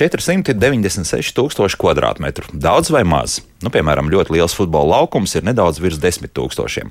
[0.00, 0.30] labāk dzīvot.
[0.40, 2.48] 496 tūkstoši kvadrātmetru.
[2.52, 3.40] Daudz vai maz?
[3.60, 6.90] Nu, piemēram, ļoti liels futbola laukums ir nedaudz virs 10 tūkstošiem.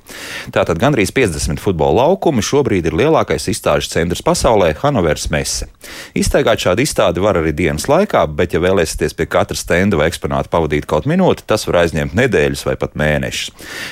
[0.54, 5.66] Tātad gandrīz 50 futbola laukumi šobrīd ir lielākais izstāžu centrs pasaulē- Hanovers Messe.
[6.14, 10.48] Iztaigāt šādu izstādi var arī dienas laikā, bet, ja vēlēsieties pie katra stenda vai eksponāta
[10.48, 13.50] pavadīt kaut minūti, tas var aizņemt nedēļas vai pat mēnešus.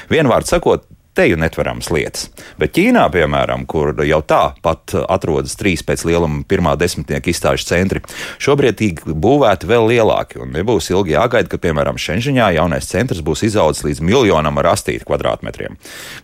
[0.08, 0.84] Vienvārds sakot,
[1.18, 2.28] teju netveramas lietas.
[2.60, 8.02] Bet Ķīnā, piemēram, kur jau tā pat atrodas trīs pēc lieluma pirmā desmitnieka izstāžu centri,
[8.42, 10.38] šobrīd tiek būvēti vēl lielāki.
[10.44, 15.06] Un nebūs ilgi jāgaida, ka, piemēram, Šenžiņā jaunais centrs būs izaudzis līdz miljonam ar astīti
[15.08, 15.74] kvadrātmetriem.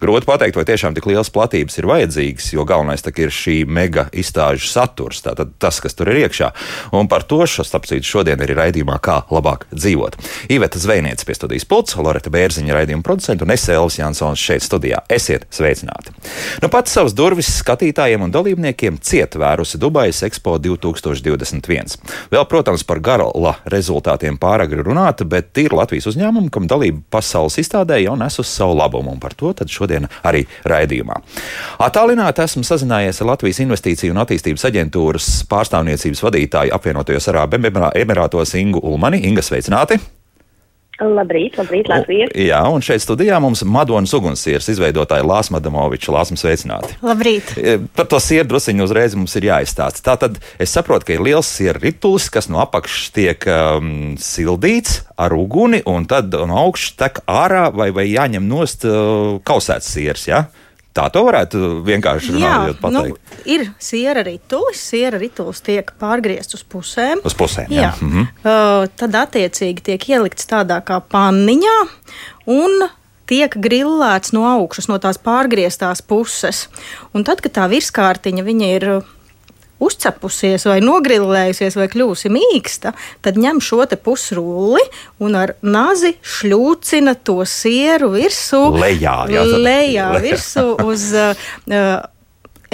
[0.02, 4.70] Grūti pateikt, vai tiešām tik liels platības ir vajadzīgas, jo galvenais ir šī mega izstāžu
[4.70, 6.52] saturs, tātad tas, kas tur ir iekšā.
[6.94, 10.16] Un par to starpcīt šodien arī raidījumā, kā labāk dzīvot.
[10.54, 14.83] Iveta Zvejniece pie studijas pults, Loreta Bērziņa raidījuma producenta un es Elvis Jansons šeit studijā
[14.84, 15.00] studijā.
[15.08, 16.12] Esiet sveicināti!
[16.62, 21.96] Nu, pats savus durvis skatītājiem un dalībniekiem ciet vērusi Dubajas Expo 2021.
[22.30, 28.00] Vēl, protams, par garla rezultātiem pāragri runāt, bet ir Latvijas uzņēmumi, kam dalība pasaules izstādē
[28.02, 31.20] jau nes uz savu labumu, un par to šodien arī raidījumā.
[31.84, 37.62] Atālināti esmu sazinājies ar Latvijas Investīciju un attīstības aģentūras pārstāvniecības vadītāju apvienotajos Arābu
[37.94, 39.22] Emirātos Ingu Ulmani.
[39.28, 40.00] Inga, sveicināti!
[41.02, 42.30] Labrīt, labrīt, Latvijas.
[42.38, 46.12] Jā, un šeit studijā mums Madonas ugunsieras izveidotāja Lāsma Damoviča.
[46.14, 46.94] Lāsma sveicināti.
[47.02, 47.50] Labrīt.
[47.58, 50.04] E, par to sieru drusiņu uzreiz mums ir jāizstāsta.
[50.12, 55.34] Tātad es saprotu, ka ir liels sieru ritulis, kas no apakšas tiek um, sildīts ar
[55.34, 60.44] uguni, un tad no augšas tek ārā vai, vai jāņem nost uh, kausēts siers, jā?
[60.44, 60.63] Ja?
[60.94, 63.16] Tā to varētu vienkārši runājot, pateikt.
[63.18, 67.22] Nu, ir siera ritulis, siera ritulis tiek pārgriezts uz pusēm.
[67.26, 67.88] Uz pusēm, jā.
[67.88, 67.94] jā.
[67.98, 68.28] -hmm.
[68.44, 71.78] uh, tad attiecīgi tiek ielikts tādā kā panniņā
[72.46, 72.86] un
[73.26, 76.68] tiek grillēts no augšas, no tās pārgrieztās puses.
[77.14, 78.88] Un tad, kad tā virskārtiņa ir
[79.82, 84.82] uzcepusies vai nogrilējusies vai kļūsi mīksta, tad ņem šo pusrulli
[85.22, 88.62] un ar nazi šļūcina to sieru virsū.
[88.78, 91.34] Lejā, jā, lejā virsū uz uh,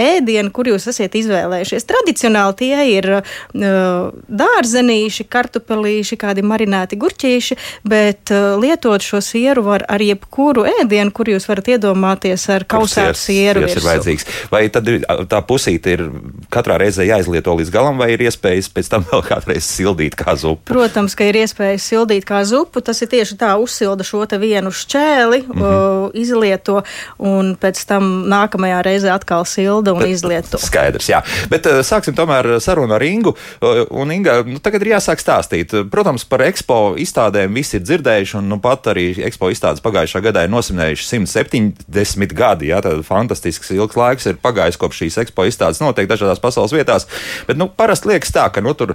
[0.01, 1.87] ēdienu, kur jūs esat izvēlējušies.
[1.89, 4.11] Tradicionāli tie ir uh,
[4.43, 11.31] dārzenīši, kartupelīši, kādi marinēti gurķīši, bet uh, lietot šo sieru var ar jebkuru ēdienu, kur
[11.33, 13.65] jūs varat iedomāties ar kausētu sieru.
[13.67, 14.29] Tas ir vajadzīgs.
[14.53, 16.07] Vai tad ir, tā pusīte ir
[16.53, 20.71] katrā reizē jāizlieto līdz galam, vai ir iespējas pēc tam vēl kādreiz sildīt kā zupu?
[20.73, 22.83] Protams, ka ir iespējas sildīt kā zupu.
[22.85, 26.07] Tas ir tieši tā, uzsilda šo te vienu šķēli, mm -hmm.
[26.07, 26.83] uh, izlieto
[27.19, 30.61] un pēc tam nākamajā reizē atkal silda un Bet, izlieto.
[30.61, 31.21] Skaidrs, jā.
[31.53, 33.35] Bet uh, sāksim tomēr sarunu ar Ingu.
[33.61, 35.75] Uh, un Inga, nu, tagad ir jāsāk stāstīt.
[35.93, 40.45] Protams, par ekspo izstādēm visi ir dzirdējuši, un nu, pat arī ekspo izstādes pagājušā gadā
[40.47, 42.71] ir nosimnējuši 170 gadi.
[42.71, 47.09] Jā, tad fantastisks ilgs laiks ir pagājis kopš šīs ekspo izstādes notiek dažādās pasaules vietās.
[47.49, 48.95] Bet, nu, parasti liekas tā, ka, nu, tur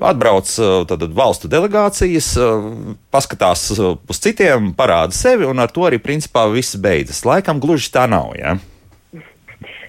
[0.00, 0.50] atbrauc
[0.90, 2.34] tad, valstu delegācijas,
[3.14, 7.24] paskatās uz citiem, parāda sevi, un ar to arī principā viss beidzas.
[7.28, 8.32] Laikam gluži tā nav.
[8.38, 8.56] Ja?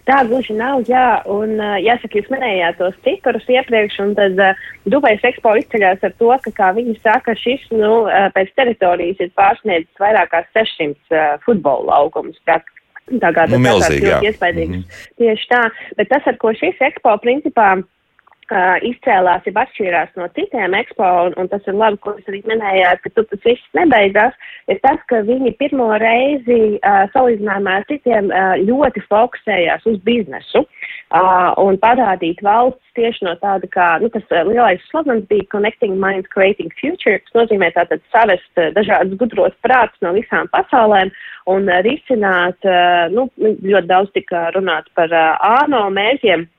[0.06, 4.38] Tā gluži nav, jā, un jāsaka, jūs minējāt tos ciparus iepriekš, un tad
[4.86, 8.06] Dubajas ekspo izceļās ar to, ka, kā viņi saka, šis, nu,
[8.36, 12.38] pēc teritorijas ir pārsniedzis vairāk kā 600 uh, futbola laukumus.
[12.46, 12.60] Tā,
[13.10, 14.78] tā kā tas nu, milzīgi, ir iespaidīgs.
[14.78, 15.10] Mm -hmm.
[15.18, 15.64] Tieši tā,
[15.98, 17.74] bet tas, ar ko šis ekspo principā
[18.54, 22.42] uh, izcēlās, jau atšķīrās no citiem ekspo, un, un tas ir labi, ko jūs arī
[22.50, 24.36] minējāt, ka tur tas viss nebeidzās,
[24.72, 30.64] ir tas, ka viņi pirmo reizi uh, salīdzinājumā ar citiem uh, ļoti fokusējās uz biznesu
[30.64, 36.00] uh, un parādīt valsts tieši no tāda kā, nu, tas uh, lielais slogans bija Connecting
[36.02, 41.14] Minds, Creating Future, kas nozīmē tātad savest uh, dažādus gudros prātus no visām pasaulēm
[41.52, 46.50] un uh, risināt, uh, nu, ļoti daudz tika runāt par uh, āno mērķiem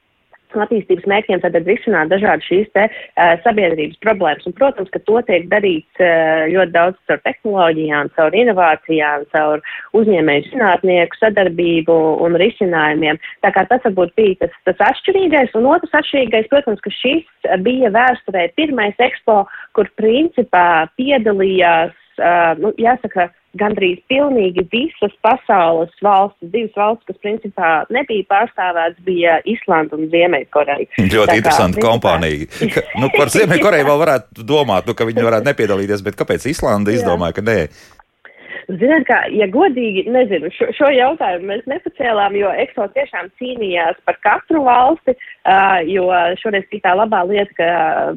[0.64, 4.46] attīstības mērķiem tad risināt dažādas šīs te uh, sabiedrības problēmas.
[4.48, 9.64] Un, protams, ka to tiek darīts uh, ļoti daudz caur tehnoloģijām, caur inovācijām, caur
[10.00, 13.20] uzņēmēju zinātnieku sadarbību un risinājumiem.
[13.46, 15.54] Tā kā tas varbūt bija tas, tas atšķirīgais.
[15.58, 19.42] Un otrs atšķirīgais, protams, ka šis bija vēsturē pirmais ekspo,
[19.76, 23.30] kur principā piedalījās, uh, nu, jāsaka,
[23.60, 30.88] gandrīz pilnīgi visas pasaules valstis, divas valstis, kas principā nebija pārstāvētas, bija Islanda un Ziemeļkoreja.
[31.00, 31.90] Ļoti kā, interesanti principā...
[31.90, 32.80] kompānija.
[33.02, 37.38] nu, par Ziemeļkoreju vēl varētu domāt, nu, ka viņi varētu nepiedalīties, bet kāpēc Islanda izdomāja,
[37.38, 37.60] ka nē?
[38.66, 44.18] Ziniet, kā, ja godīgi, nezinu, šo, šo jautājumu mēs nepacēlām, jo EXO tiešām cīnījās par
[44.26, 45.14] katru valsti,
[45.86, 46.06] jo
[46.40, 47.68] šoreiz bija tā labā lieta, ka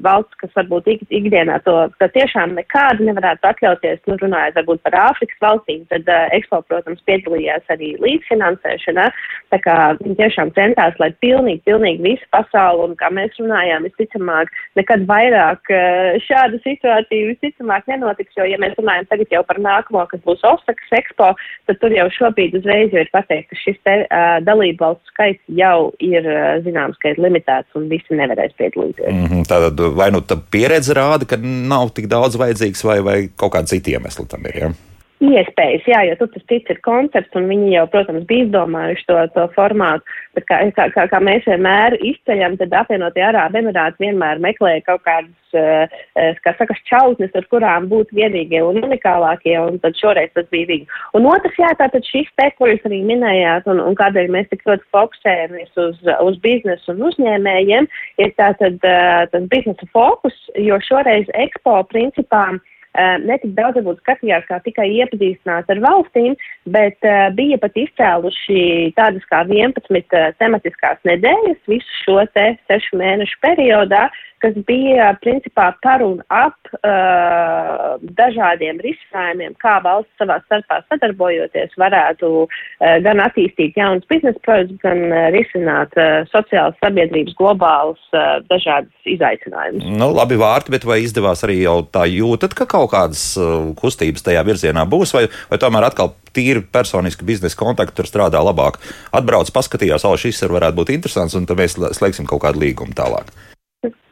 [0.04, 1.76] valsts, kas varbūt ik, ikdienā to
[2.16, 7.70] tiešām nekādu nevarētu atļauties, nu runājot varbūt par Āfrikas valstīm, tad uh, EXO, protams, piedalījās
[7.74, 9.06] arī līdzfinansēšanā,
[9.54, 14.50] tā kā viņi tiešām centās, lai pilnīgi, pilnīgi visu pasauli, un kā mēs runājām, visticamāk,
[14.80, 20.06] nekad vairāk uh, šāda situācija visticamāk nenotiks, jo, ja mēs runājam tagad jau par nākamo,
[20.10, 21.32] kas būs Osakas ekspo,
[21.70, 25.58] tad tur jau šobrīd uzreiz jau ir pateikt, ka šis te uh, dalību valstu skaits
[25.60, 29.10] jau ir uh, zināms, ka ir limitēts un visi nevarēs piedalīties.
[29.12, 33.18] Mm -hmm, tātad vai nu tā pieredze rāda, ka nav tik daudz vajadzīgs vai, vai
[33.36, 34.58] kaut kādi citi iemesli tam ir?
[34.64, 34.72] Ja?
[35.20, 39.18] Iespējas, jā, jo tur tas cits ir koncepts, un viņi jau, protams, bija izdomājuši to,
[39.34, 44.40] to formātu, bet kā, kā, kā, kā mēs vienmēr izceļam, tad apvienotie Arābu Emirāti vienmēr
[44.40, 46.00] meklē kaut kādas, uh,
[46.46, 50.88] kā saka, šķautnes, ar kurām būt vienīgie un unikālākie, un tad šoreiz tas bija viņi.
[51.20, 54.64] Un otrs, jā, tātad šis te, ko jūs arī minējāt, un, un kādēļ mēs tik
[54.72, 57.92] ļoti fokusējamies uz, uz biznesu un uzņēmējiem,
[58.24, 62.54] ir tātad uh, tas biznesa fokus, jo šoreiz ekspo principā
[63.26, 66.38] netik daudz varbūt skatījās kā tikai iepazīstināt ar valstīm,
[66.70, 68.64] bet uh, bija pat izcēluši
[69.00, 74.08] tādas kā 11 uh, tematiskās nedēļas visu šo te sešu mēnešu periodā,
[74.44, 82.30] kas bija principā par un ap uh, dažādiem risinājumiem, kā valsts savā starpā sadarbojoties varētu
[82.46, 82.50] uh,
[83.04, 89.88] gan attīstīt jaunas biznesa projekts, gan uh, risināt uh, sociālas sabiedrības globālus uh, dažādas izaicinājumus.
[90.00, 94.26] Nu, labi vārti, bet vai izdevās arī jau tā jūtat, ka kaut kādas uh, kustības
[94.26, 98.82] tajā virzienā būs, vai, vai tomēr atkal tīri personiski biznesa kontakti tur strādā labāk?
[99.16, 102.98] Atbrauc, paskatījās, o, šis ir varētu būt interesants, un tad mēs slēgsim kaut kādu līgumu
[102.98, 103.32] tālāk.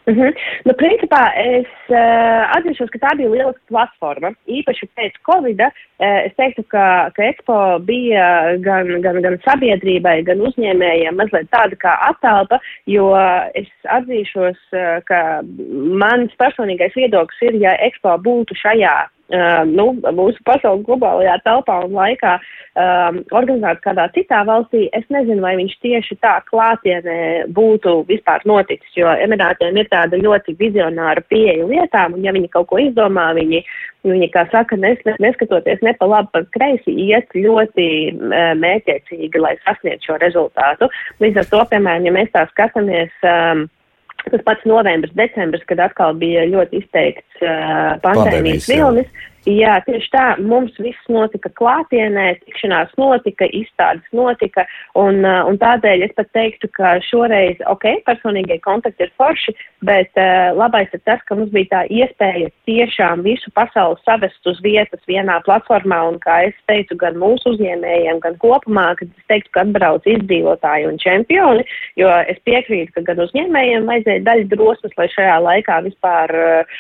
[0.08, 0.34] Mm -hmm.
[0.64, 4.30] nu, principā es uh, atzīšos, ka tā bija lieliska platforma.
[4.48, 5.60] Īpaši pēc Covid.
[5.60, 11.76] Uh, es teiktu, ka, ka Expo bija gan, gan, gan sabiedrībai, gan uzņēmējiem mazliet tāda
[11.76, 13.12] kā attēlpa, jo
[13.54, 15.20] es atzīšos, uh, ka
[16.04, 18.96] mans personīgais viedoklis ir, ja Expo būtu šajā
[19.34, 25.42] uh, nu, mūsu pasaules globālajā telpā un laikā um, organizēts kādā citā valstī, es nezinu,
[25.44, 27.20] vai viņš tieši tā klātienē
[27.56, 32.70] būtu vispār noticis, jo Emirātiem ir tāda ļoti vizionāra pieeja lietām, un ja viņi kaut
[32.72, 33.64] ko izdomā, viņi,
[34.08, 39.58] viņi kā saka, nes, neskatoties ne pa labi, pa kreisi, iet ļoti uh, mētiecīgi, lai
[39.64, 40.92] sasniegtu šo rezultātu.
[41.24, 43.68] Līdz ar to, piemēram, ja mēs tā skatāmies, um,
[44.34, 49.08] Tas pats novembris, decembris, kad atkal bija ļoti izteikts uh, pandēmijas vilnis.
[49.08, 49.37] Jā,
[49.88, 50.26] tieši tā.
[50.44, 54.66] Mums viss notika klātienē, tikšanās notika, izstādes notika,
[55.00, 59.56] un, uh, un tādēļ es pat teiktu, ka šoreiz, ok, personīgie kontakti ir forši,
[59.88, 64.60] bet uh, labais ir tas, ka mums bija tā iespēja tiešām visu pasauli savest uz
[64.66, 69.54] vietas vienā platformā, un kā es teicu, gan mūsu uzņēmējiem, gan kopumā, kad es teiktu,
[69.56, 71.66] ka atbrauc izdzīvotāji un čempioni,
[72.00, 76.78] jo es piekrītu, ka gan uzņēmējiem vajadzēja daļa drosmes, lai šajā laikā vispār uh,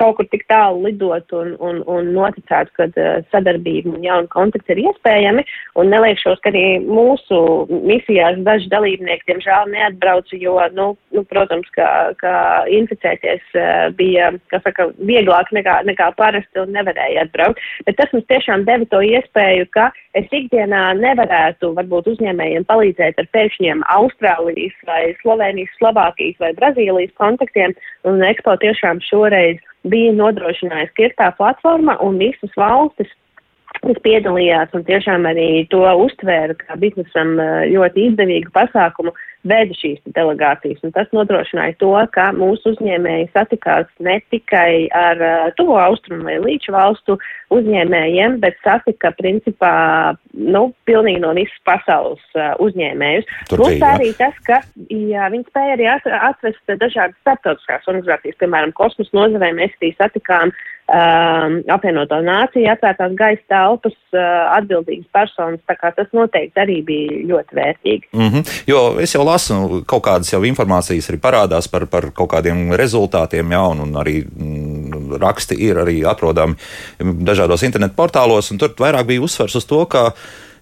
[0.00, 4.74] kaut kur tik tālu lidot un, un, un noticētu, ka uh, sadarbība un jauni kontakti
[4.74, 5.44] ir iespējami.
[5.80, 7.40] Un neliekšos, ka arī mūsu
[7.70, 11.88] misijās daži dalībnieki, diemžēl, neatbrauca, jo, nu, nu protams, ka,
[12.20, 12.34] ka
[12.72, 17.62] inficēties uh, bija, kā saka, vieglāk nekā, nekā parasti un nevarēja atbraukt.
[17.86, 23.30] Bet tas mums tiešām deva to iespēju, ka es ikdienā nevarētu varbūt uzņēmējiem palīdzēt ar
[23.36, 27.74] pēkšņiem Austrālijas vai Slovenijas, Slovākijas vai Brazīlijas kontaktiem,
[28.08, 33.10] un Expo tiešām šoreiz bija nodrošinājis, ka ir tā platforma un visas valstis,
[33.78, 39.14] kas piedalījās un tiešām arī to uztvēra kā biznesam eh, ļoti izdevīgu pasākumu,
[39.46, 40.80] veda šīs delegācijas.
[40.86, 46.38] Un tas nodrošināja to, ka mūsu uzņēmēji satikās ne tikai ar uh, tuvo austrumu vai
[46.42, 47.18] līču valstu
[47.54, 49.74] uzņēmējiem, bet satika principā,
[50.34, 53.30] nu, pilnīgi no visas pasaules uh, uzņēmējus.
[53.52, 59.54] Plus arī tas, ka jā, viņi spēja arī atvest dažādas starptautiskās organizācijas, piemēram, kosmosa nozarē
[59.56, 60.52] mēs arī satikām
[60.88, 64.20] um, apvienoto nāciju atvērtās gaisa telpas uh,
[64.56, 68.10] atbildīgas personas, tas noteikti arī bija ļoti vērtīgi.
[68.12, 68.54] Mm -hmm.
[68.66, 73.52] Jo es jau lasu, kaut kādas jau informācijas arī parādās par, par kaut kādiem rezultātiem,
[73.52, 76.54] jā, un, un arī mm, raksti ir arī atrodami
[77.00, 80.12] dažādos internetu portālos, un tur vairāk bija uzsvers uz to, ka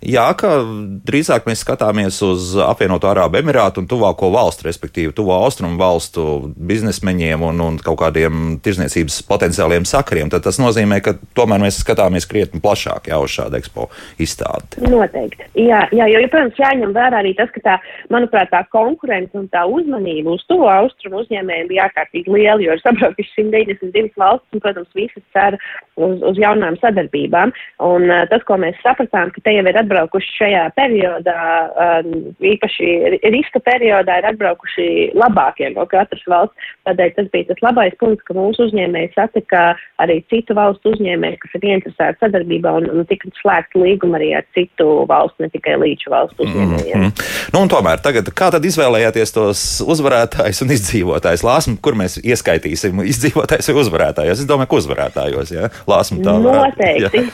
[0.04, 0.60] Jā, ka
[1.08, 7.44] drīzāk mēs skatāmies uz apvienoto Arābu Emirātu un tuvāko valstu, respektīvi tuvo austrumu valstu biznesmeņiem
[7.46, 10.30] un, un kaut kādiem tirzniecības potenciāliem sakariem.
[10.32, 13.88] Tad tas nozīmē, ka tomēr mēs skatāmies krietni plašāk jau uz šādu ekspo
[14.22, 14.84] izstādi.
[14.84, 15.48] Noteikti.
[15.66, 17.78] Jā, jā jo, protams, jāņem vērā arī tas, ka tā,
[18.12, 22.84] manuprāt, tā konkurence un tā uzmanība uz tuvo austrumu uzņēmējiem bija ārkārtīgi liela, jo ir
[22.84, 25.56] sabraukuši 192 valsts un, protams, visas cer
[25.96, 27.54] uz, uz jaunām sadarbībām.
[27.86, 31.40] Un uh, tas, ko mēs sapratām, ka te jau ir atbraukuši šajā periodā,
[31.86, 32.12] um,
[32.42, 32.90] īpaši
[33.32, 36.72] riska periodā, ir atbraukuši labākie no katras valsts.
[36.86, 39.62] Tādēļ tas bija tas labais punkts, ka mūsu uzņēmēji satika
[40.02, 44.46] arī citu valstu uzņēmēji, kas ir interesēti sadarbībā un, un tika slēgts līguma arī ar
[44.56, 47.00] citu valstu, ne tikai līču valstu uzņēmējiem.
[47.00, 47.56] Mm -hmm.
[47.56, 51.46] nu, tomēr tagad, kā tad izvēlējāties tos uzvarētājus un izdzīvotājus?
[51.46, 54.44] Lāsmu, kur mēs ieskaitīsim izdzīvotājus vai uzvarētājus?
[54.44, 55.70] Es domāju, ka uzvarētājos, jā.
[55.88, 56.36] Lāsmu tā.
[56.46, 57.26] Noteikti.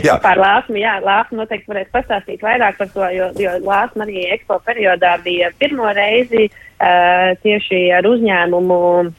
[0.08, 0.18] jā.
[0.40, 4.56] Par lāsmu, jā, lāsmu noteikti varēs pastāstīt vairāk par to, jo, jo lāsma arī ekspo
[4.64, 9.10] periodā bija pirmo reizi uh, tieši ar uzņēmumu uh,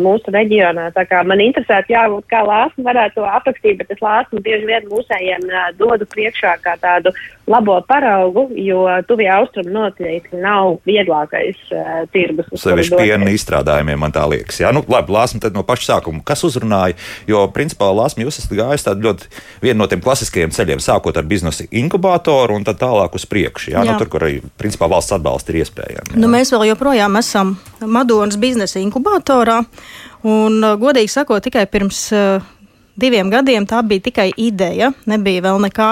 [0.00, 0.88] mūsu reģionā.
[0.96, 4.88] Tā kā man interesētu, jā, kā lāsma varētu to aprakstīt, bet es lāsmu bieži vien
[4.88, 7.12] mūsējiem uh, dodu priekšā kā tādu
[7.50, 12.48] labo paraugu, jo tuvie austrumi noteikti nav vieglākais uh, tirgus.
[12.62, 14.62] Sevišķi piena izstrādājumiem, man tā liekas.
[14.62, 16.22] Jā, nu, labi, lāsma tad no paša sākuma.
[16.24, 16.96] Kas uzrunāja?
[17.28, 19.28] Jo, principā, lāsma jūs esat gājis tādu ļoti
[19.66, 23.74] vienu no tiem klasiskajiem ceļiem, sākot ar biznesa inkubatoru un tad tālāk uz priekšu.
[23.74, 23.90] Jā, jā.
[23.90, 26.14] Nu, tur, kur arī, principā, valsts atbalsts ir iespējams.
[26.16, 29.62] Nu, mēs vēl joprojām esam Madonas biznesa inkubatorā.
[30.22, 32.44] Un, godīgi sakot, tikai pirms uh,
[32.98, 35.88] diviem gadiem tā bija tikai ideja, nebija vēl nekā.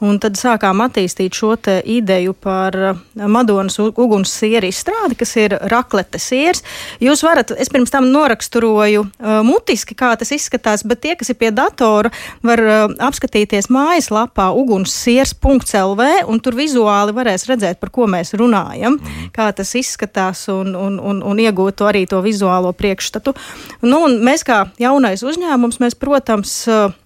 [0.00, 6.20] Un tad sākām attīstīt šo ideju par uh, Madonas uguns sieru izstrādi, kas ir raklete
[6.22, 6.62] siers.
[7.02, 11.38] Jūs varat, es pirms tam noraksturoju uh, mutiski, kā tas izskatās, bet tie, kas ir
[11.40, 12.12] pie datora,
[12.46, 12.78] var uh,
[13.10, 19.28] apskatīties mājaslapā ugunssiers.lv un tur vizuāli varēs redzēt, par ko mēs runājam, mhm.
[19.36, 23.36] kā tas izskatās un, un, un, un iegūt arī to vizuālo priekšstatu.
[23.84, 26.96] Nu, mēs kā jaunais uzņēmums, mēs, protams, uh,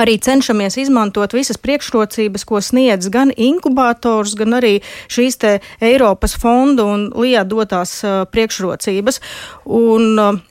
[0.00, 4.78] arī cenšamies izmantot visas priekšrocības, ko sniedz gan inkubators, gan arī
[5.12, 5.34] šīs
[5.82, 9.20] Eiropas fondu un LIA dotās uh, priekšrocības.
[9.66, 10.42] Un, uh,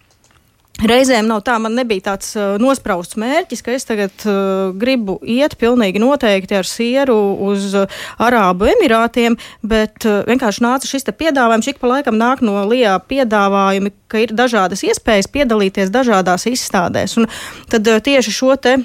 [0.81, 5.53] Reizēm nav tā, man nebija tāds uh, nosprausts mērķis, ka es tagad uh, gribu iet
[5.61, 11.69] pilnīgi noteikti ar sieru uz uh, Arābu Emirātiem, bet uh, vienkārši nāca šis piedāvājums.
[11.69, 17.15] Ik pa laikam nāk no LIA piedāvājumi, ka ir dažādas iespējas piedalīties dažādās izstādēs.
[17.21, 17.29] Un
[17.71, 18.79] tad uh, tieši šo te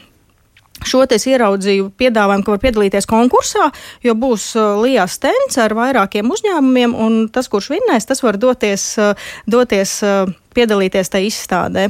[0.87, 3.71] Šo es ieraudzīju piedāvājumu, ka var piedalīties konkursā,
[4.05, 8.91] jo būs uh, Lijas stends ar vairākiem uzņēmumiem, un tas, kurš vinnēs, tas var doties,
[9.03, 11.89] uh, doties uh, piedalīties tajā izstādē.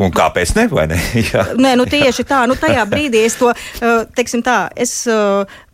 [0.00, 0.66] Un kāpēc ne?
[0.88, 0.98] ne?
[1.64, 2.42] Nē, nu tieši tā.
[2.48, 3.50] Nu, tajā brīdī es to,
[4.16, 4.94] teiksim tā, es,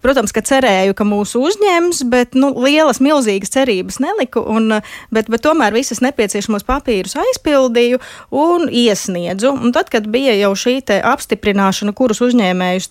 [0.02, 4.42] protams, ka cerēju, ka mūs uzņems, bet nu, lielas, milzīgas cerības neliku.
[4.42, 4.80] Un,
[5.14, 8.02] bet, bet tomēr visas nepieciešamos papīrus aizpildīju
[8.34, 9.54] un iesniedzu.
[9.54, 12.90] Un tad, kad bija jau šī apstiprināšana, kurus uzņēmējus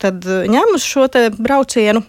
[0.53, 1.07] ņem uz šo
[1.39, 2.03] braucienu,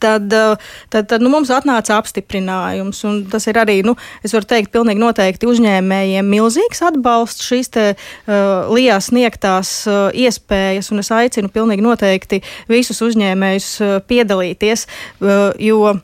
[0.00, 0.56] Tad, eh,
[0.90, 3.94] tad, tad nu, mums atnāca apstiprinājums, tas ir arī, nu,
[4.26, 10.90] es varu teikt, pilnīgi noteikti uzņēmējiem milzīgs atbalsts šīs te uh, lijā sniegtās uh, iespējas,
[10.90, 14.86] es aicinu pilnīgi noteikti visus uzņēmējus uh, piedalīties,
[15.22, 15.94] uh, jo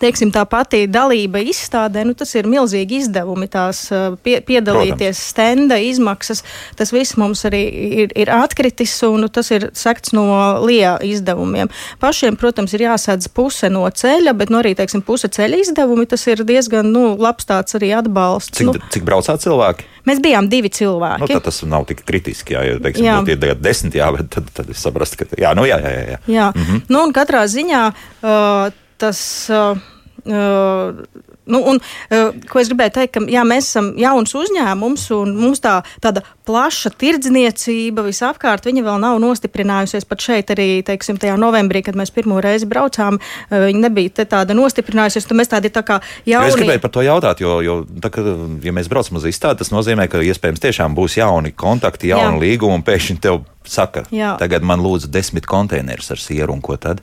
[0.00, 3.86] teiksim, tā pati dalība izstādē, nu, tas ir milzīgi izdevumi, tās
[4.24, 5.22] pie, piedalīties, Protams.
[5.32, 6.42] stenda izmaksas.
[6.78, 7.62] Tas viss mums arī
[8.04, 10.26] ir, ir atkritis, un nu, tas ir sekts no
[10.64, 11.70] LIA izdevumiem.
[12.02, 16.08] Pašiem, protams, ir jāsēdz puse no ceļa, bet nu, arī teiksim, puse ceļa izdevumi.
[16.10, 18.56] Tas ir diezgan nu, labs tāds arī atbalsts.
[18.60, 19.92] Cik, nu, cik braucāt cilvēki?
[20.06, 21.26] Mēs bijām divi cilvēki.
[21.34, 23.16] Nu, tas nav tik kritiski, jā, ja teiksim, jā.
[23.26, 26.18] tie ir desmit, jā, bet tad, tad es saprastu, ka jā, nu, jā, jā, jā.
[26.30, 26.48] jā.
[26.54, 26.82] Mm -hmm.
[26.94, 27.82] nu, katrā ziņā.
[28.22, 29.20] Uh, tas.
[29.52, 31.04] Uh,
[31.44, 31.78] nu, un,
[32.10, 36.24] uh, ko es gribēju teikt, ka jā, mēs esam jauns uzņēmums un mums tā tāda
[36.46, 42.40] plaša tirdzniecība visapkārt, vēl nav nostiprinājusies pat šeit arī, teiksim, tajā novembrī, kad mēs pirmo
[42.42, 46.50] reizi braucām, uh, viņa nebija tāda nostiprinājusies, tad mēs tādi tā kā jauni.
[46.50, 48.26] Es gribēju par to jautāt, jo, jo tā, ka,
[48.66, 52.80] ja mēs braucam uz izstādi, tas nozīmē, ka iespējams tiešām būs jauni kontakti, jauni līgumi
[52.80, 54.34] un pēkšņi tev saka, jā.
[54.40, 57.02] tagad man lūdzu desmit konteinerus ar sieru un ko tad?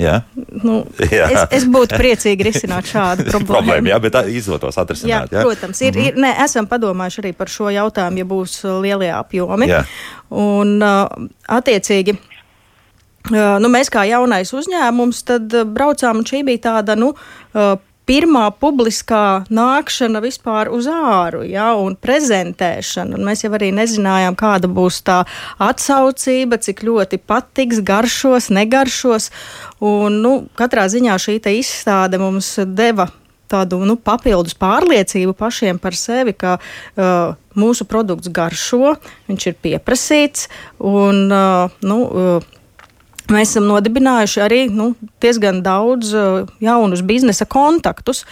[0.00, 0.14] Jā.
[0.64, 0.80] Nu,
[1.18, 1.26] jā.
[1.28, 3.50] Es, es būtu priecīgi risināt šādu problēmu.
[3.52, 5.30] problēmu jā, bet tā izdotos atrisināt.
[5.30, 5.44] Jā, jā?
[5.46, 6.08] Protams, ir, mm -hmm.
[6.08, 9.68] ir, ne, esam padomājuši arī par šo jautājumu, ja būs uh, lielie apjomi.
[9.68, 9.84] Jā.
[10.30, 16.96] Un, uh, attiecīgi, uh, nu, mēs kā jaunais uzņēmums, tad braucām, un šī bija tāda,
[16.96, 17.14] nu,
[18.10, 23.14] pirmā publiskā nākšana vispār uz āru, ja, un prezentēšana.
[23.14, 25.20] Un mēs jau arī nezinājām, kāda būs tā
[25.62, 29.30] atsaucība, cik ļoti patiks, garšos, negaršos.
[29.78, 33.10] Un, nu, katrā ziņā šī izstāde mums deva
[33.50, 38.96] tādu nu, papildus pārliecību pašiem par sevi, ka uh, mūsu produkts garšo,
[39.30, 40.48] viņš ir pieprasīts
[40.78, 42.56] un uh, nu, uh,
[43.30, 48.24] Mēs esam nodibinājuši arī nu, diezgan daudz uh, jaunus biznesa kontaktus.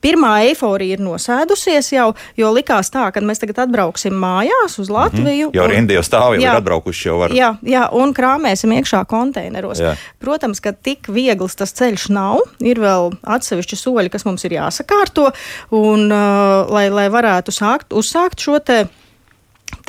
[0.00, 2.06] Pirmā eiforija ir nosēdusies jau,
[2.40, 5.50] jo likās tā, ka mēs tagad atbrauksim mājās uz Latviju.
[5.50, 5.56] Mm -hmm.
[5.58, 7.34] Jo rinda jau stāv, jau jā, ir atbraukuši jau var.
[7.36, 9.78] Jā, jā, un krāmēsim iekšā konteineros.
[9.78, 9.96] Jā.
[10.18, 12.40] Protams, ka tik viegls tas ceļš nav.
[12.60, 15.32] Ir vēl atsevišķi soļi, kas mums ir jāsakārto,
[15.70, 18.86] un uh, lai, lai varētu sākt, uzsākt šo te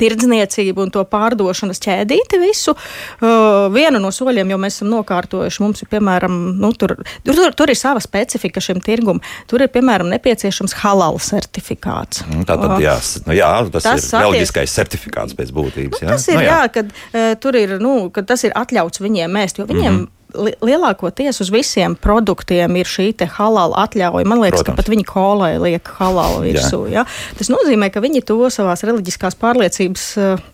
[0.00, 2.74] tirdzniecību un to pārdošanas ķēdīti visu.
[2.74, 5.62] Uh, vienu no soļiem jau mēs esam nokārtojuši.
[5.64, 6.96] Mums ir, piemēram, nu, tur,
[7.26, 9.22] tur, tur, ir sava specifika šim tirgumam.
[9.50, 12.24] Tur ir, piemēram, nepieciešams halal certifikāts.
[12.28, 12.96] Mm, tā tad, jā,
[13.26, 16.00] nu, jā, tas, tas ir reliģiskais certifikāts pēc būtības.
[16.00, 16.16] Nu, jā?
[16.16, 19.62] Tas ir, nu, jā, jā kad, uh, ir, nu, kad tas ir atļauts viņiem mēst,
[19.62, 19.92] jo viņiem.
[19.92, 24.28] Mm -hmm li lielākoties uz visiem produktiem ir šī halāla atļauja.
[24.28, 24.76] Man liekas, Protams.
[24.76, 26.84] ka pat viņi kolē liek halālu virsū.
[26.92, 27.04] Ja?
[27.38, 30.08] Tas nozīmē, ka viņi to savās reliģiskās pārliecības.
[30.16, 30.48] Uh,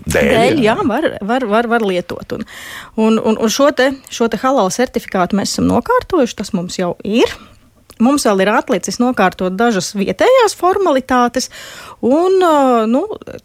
[0.00, 2.32] Dēļ, Dēļ, jā, var, var, var, var lietot.
[2.32, 2.46] Un,
[2.96, 6.38] un, un, un šo, te, šo te halālu certifikātu mēs esam nokārtojuši.
[6.40, 7.28] Tas mums jau ir.
[8.00, 11.50] Mums vēl ir atlicis nokārtot dažas vietējās formalitātes,
[12.00, 13.02] un uh, nu,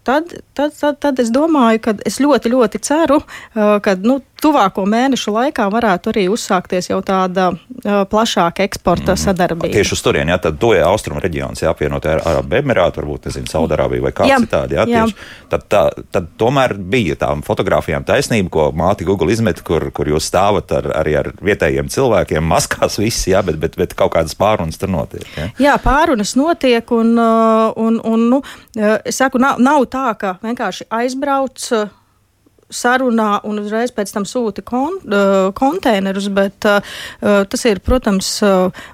[0.07, 4.85] tad, tad, tad, tad es domāju, ka es ļoti, ļoti ceru, uh, ka nu, tuvāko
[4.89, 9.21] mēnešu laikā varētu arī uzsākties jau tāda uh, plašāka eksporta mm.
[9.21, 9.71] sadarbība.
[9.73, 13.29] Tieši uz turieni, jā, tad to ir austrumu reģions, jā, apvienot ar Arabu Emirātu, varbūt,
[13.29, 15.05] nezinu, Saudārābiju vai kā citādi, jā, jā.
[15.05, 15.83] Tieši, tad, tā,
[16.15, 20.91] tad tomēr bija tām fotografijām taisnība, ko māti Google izmet, kur, kur jūs stāvat ar,
[21.01, 25.27] arī ar vietējiem cilvēkiem, maskās visi, jā, bet, bet, bet kaut kādas pārunas tur notiek.
[25.37, 28.41] Jā, jā pārunas notiek, un, un, un nu,
[28.75, 31.69] es saku, nav, nav tā, ka vienkārši aizbrauc
[32.71, 38.85] sarunā un uzreiz pēc tam sūta kon, uh, konteinerus, bet uh, tas ir, protams, uh,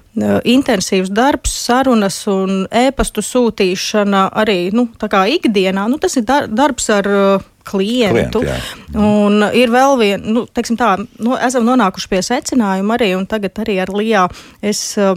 [0.44, 5.86] intensīvs darbs, sarunas un ēpastu sūtīšana arī nu, ikdienā.
[5.88, 8.42] Nu, tas ir dar darbs ar uh, klientu.
[8.42, 13.26] Klient, un ir vēl viena, nu, teiksim tā, nu, esam nonākuši pie secinājuma arī, un
[13.26, 14.28] tagad arī ar Lijā
[14.60, 14.92] es.
[15.00, 15.16] Uh,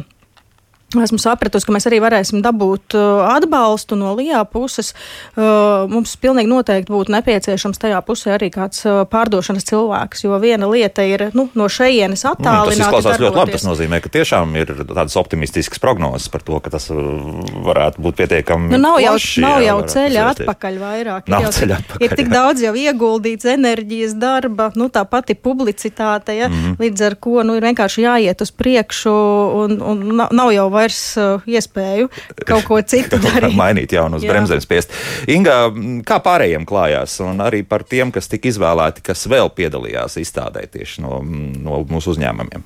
[1.04, 4.94] Esmu sapratusi, ka mēs arī varēsim dabūt uh, atbalstu no LIBā puses.
[5.36, 10.70] Uh, mums pilnīgi noteikti būtu nepieciešams tajā pusē arī kāds uh, pārdošanas cilvēks, jo viena
[10.72, 12.66] lieta ir nu, no šejienes attālināta.
[12.66, 13.56] Nu, tas izklausās ļoti labi.
[13.56, 18.72] Tas nozīmē, ka tiešām ir tādas optimistiskas prognozes par to, ka tas varētu būt pietiekami.
[18.74, 21.32] Nu, nav jau, plaši, nav jau ceļa atpakaļ vairāk.
[21.32, 22.34] Nav ir, jau, ceļa atpakaļ, ir tik jā.
[22.34, 26.78] daudz jau ieguldīts enerģijas darba, nu, tā pati publicitāte, ja, mm -hmm.
[26.86, 29.16] līdz ar ko nu, ir vienkārši jāiet uz priekšu
[29.64, 32.10] un, un nav jau vairs vairs uh, iespēju
[32.46, 33.56] kaut ko citu darīt.
[33.58, 34.94] Mainīt jaunu uz bremzēm spiest.
[35.32, 35.68] Inga,
[36.08, 41.06] kā pārējiem klājās, un arī par tiem, kas tika izvēlēti, kas vēl piedalījās izstādē tieši
[41.06, 42.66] no, no mūsu uzņēmumiem?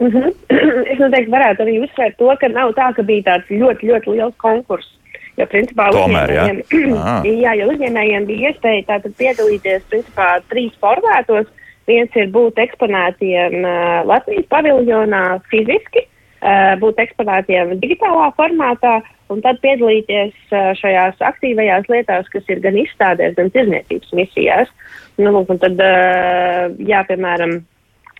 [0.00, 0.32] Mm -hmm.
[0.92, 4.36] es noteikti varētu arī uzsvērt to, ka nav tā, ka bija tāds ļoti, ļoti liels
[4.36, 4.96] konkurss.
[5.38, 6.44] Jo, principā, Tomēr, jā.
[7.44, 11.46] jā, jo uzņēmējiem bija iespēja tātad piedalīties principā trīs formātos.
[11.88, 16.09] Viens ir būt eksponētiem uh, Latvijas paviljonā fiziski, Eh,
[16.80, 19.00] būt eksponētiem digitālā formātā
[19.30, 24.72] un tad piedalīties eh, šajās aktīvajās lietās, kas ir gan izstādēs, gan tirzniecības misijās.
[25.20, 27.60] Nu, un tad, eh, jā, piemēram,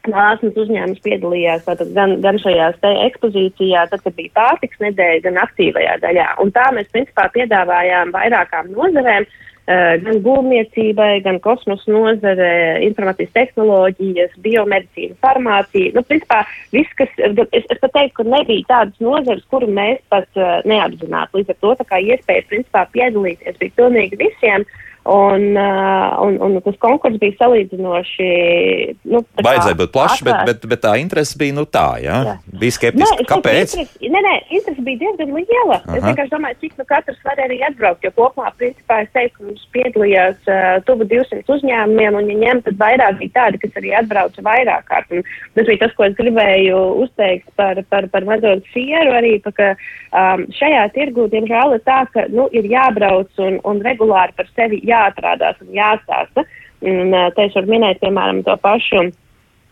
[0.09, 5.99] Lāsmas uzņēmums piedalījās tātad, gan, gan šajās ekspozīcijā, tad, kad bija pārtiks nedēļa, gan aktīvajā
[6.07, 6.29] daļā.
[6.41, 9.29] Un tā mēs principā piedāvājām vairākām nozarēm,
[9.71, 12.49] Eh, gan būvniecībai, gan kosmosa nozare,
[12.83, 15.93] informācijas tehnoloģijas, biomedicīna, farmācija.
[15.95, 16.41] Nu, principā,
[16.75, 21.39] viss, kas, es, es pat teiktu, ka nebija tādas nozares, kuru mēs pat uh, neapzinātu.
[21.39, 24.65] Līdz ar to tā kā iespēja principā piedalīties bija pilnīgi visiem.
[24.67, 28.27] Uh, Un, uh, un, un tas konkurss bija salīdzinoši.
[29.09, 32.19] Nu, Vajadzēja būt plašs, bet, bet, bet tā interese bija nu, tā, jā?
[32.29, 32.35] jā.
[32.61, 33.25] Bija skeptiski.
[33.31, 33.77] Kāpēc?
[33.79, 35.79] Interesi, nē, nē, interese bija diezgan liela.
[35.81, 35.97] Aha.
[35.97, 38.05] Es vienkārši domāju, cik nu katrs var arī atbraukt.
[38.05, 42.63] Jo kopumā, principā, es teiktu, ka mums piedalījās uh, tuvu 200 uzņēmumiem, un, ja ņem,
[42.69, 45.17] tad vairāk bija tādi, kas arī atbrauca vairāk kārt.
[45.17, 45.25] Un
[45.57, 49.73] tas bija tas, ko es gribēju uzteikt par, par, par mazo sieru arī, pa, ka
[49.73, 54.83] um, šajā tirgū, diemžēl, ir tā, ka nu, ir jābrauc un, un regulāri par sevi
[54.91, 56.47] jāatrādās un jāstāsta.
[56.81, 59.11] Un, te es varu minēt, piemēram, to pašu.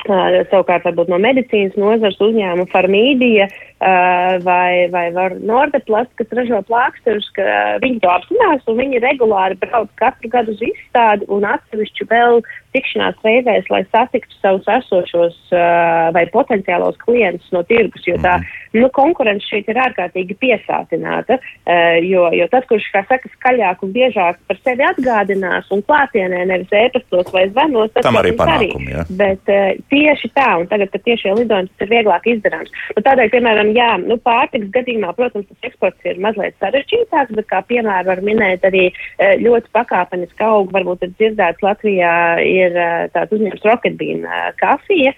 [0.06, 5.04] Savukārt, varbūt no medicīnas nozares uzņēmuma Farmīdija uh, vai, vai
[5.38, 10.64] Nordeplast, kas ražo plāksturus, ka viņi to apzinās un viņi regulāri brauc katru gadu uz
[10.66, 12.42] izstādi un atsevišķu vēl
[12.76, 18.80] tikšanās reizēs, lai satiktu savus esošos uh, vai potenciālos klientus no tirgus, jo tā mm.
[18.82, 21.38] nu, konkurence šeit ir ārkārtīgi piesātināta.
[21.64, 26.44] Uh, jo, jo tas, kurš, kā saka, skaļāk un biežāk par sevi atgādinās un klātienē
[26.50, 28.92] nevis ēpastos vai zvanos, tas arī panākumi.
[28.92, 29.06] Ja?
[29.20, 32.74] Bet uh, tieši tā, un tagad par tiešie lidojumi tas ir vieglāk izdarāms.
[32.96, 37.62] Nu, tādēļ, piemēram, jā, nu, pārtiks gadījumā, protams, tas eksports ir mazliet sarežģītāks, bet kā
[37.68, 42.12] piemēru var minēt arī uh, ļoti pakāpeniski aug, varbūt ir dzirdēts Latvijā
[42.44, 42.76] ir
[43.14, 44.26] tāds uzņēmums Rocketbean
[44.60, 45.14] kafija,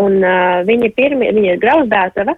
[0.00, 0.22] un
[0.68, 2.34] viņi, pirmi, viņi ir grauzdētava,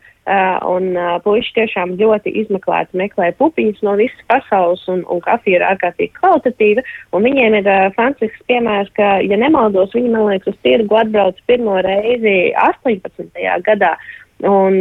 [0.67, 6.17] un puiši tiešām ļoti izmeklēti meklē pupiņas no visas pasaules, un, un kafija ir ārkārtīgi
[6.19, 11.79] kvalitatīva, viņiem ir fantastisks piemērs, ka, ja nemaldos, viņi, man liekas, uz tirgu atbrauc pirmo
[11.85, 13.31] reizi 18.
[13.69, 13.95] gadā,
[14.43, 14.81] un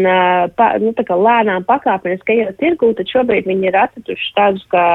[0.57, 4.85] pa, nu, tā kā lēnām pakāpeniski ejot tirgū, tad šobrīd viņi ir atraduši tādus, kā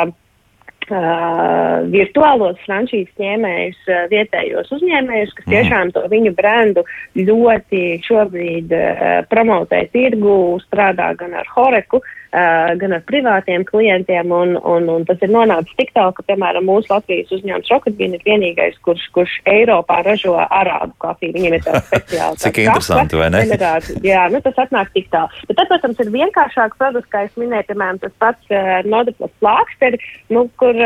[0.88, 5.52] Uh, virtuālos franšīzes ņēmējus, uh, vietējos uzņēmējus, kas mhm.
[5.52, 6.84] tiešām to viņu brendu
[7.18, 14.56] ļoti šobrīd uh, promotē tirgu, strādā gan ar Horeku, uh, gan ar privātiem klientiem, un,
[14.56, 18.78] un, un tas ir nonācis tik tālu, ka, piemēram, mūsu Latvijas uzņēmums Rocketbean ir vienīgais,
[18.84, 21.34] kurš, kurš Eiropā ražo arābu kafiju.
[21.36, 22.40] Viņiem ir tāds speciāls.
[22.44, 23.44] Cik interesanti, vai ne?
[23.48, 23.98] Generāti.
[24.10, 25.44] Jā, nu tas atnāk tik tālu.
[25.48, 30.00] Bet tad, protams, ir vienkāršāk produkts, kā es minēju, piemēram, tas pats uh, Nodeplas plāksteri,
[30.34, 30.77] nu, kur,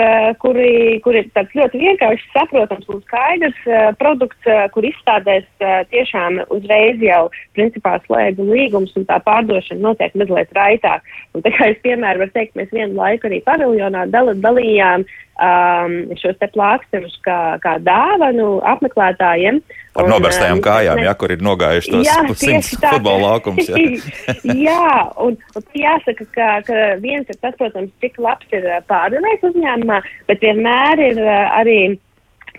[0.42, 5.83] kuri, kur ir tāds ļoti vienkārši saprotams un skaidrs uh, produkts, uh, kur izstādēs uh,
[5.92, 7.26] tiešām uzreiz jau
[7.57, 11.07] principā slēdzu līgums un tā pārdošana notiek mazliet raitāk.
[11.37, 15.96] Un tā kā es piemēru varu teikt, mēs vienu laiku arī paviljonā dal, dalījām um,
[16.20, 19.62] šos te plāksterus kā, kā dāvanu apmeklētājiem.
[19.92, 21.05] Ar noberstajām kājām, ne...
[21.05, 23.68] ja, kur ir nogājuši tos jā, simts futbola laukums.
[23.68, 23.81] Jā,
[24.66, 30.00] jā un, un jāsaka, ka, ka viens ir tas, protams, cik labs ir pārdevējs uzņēmumā,
[30.31, 31.78] bet vienmēr ir arī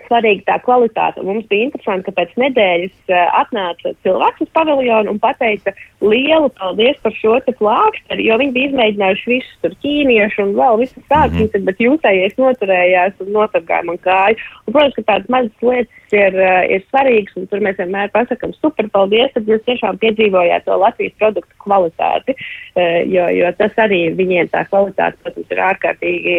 [0.08, 1.22] svarīga tā kvalitāte.
[1.24, 6.98] Mums bija interesanti, ka pēc nedēļas uh, atnāca cilvēks uz paviljonu un pateica lielu paldies
[7.02, 11.36] par šo te plāksteri, jo viņi bija izmēģinājuši visus tur ķīniešu un vēl visas tādas,
[11.38, 11.66] mm -hmm.
[11.68, 14.36] bet jūsējies noturējās un notargāja man kāju.
[14.66, 18.52] Un, protams, ka tādas mazas lietas ir, uh, ir svarīgas, un tur mēs vienmēr pasakam
[18.60, 24.02] super paldies, tad jūs tiešām piedzīvojāt to Latvijas produktu kvalitāti, uh, jo, jo tas arī
[24.16, 26.36] viņiem tā kvalitāte, protams, ir ārkārtīgi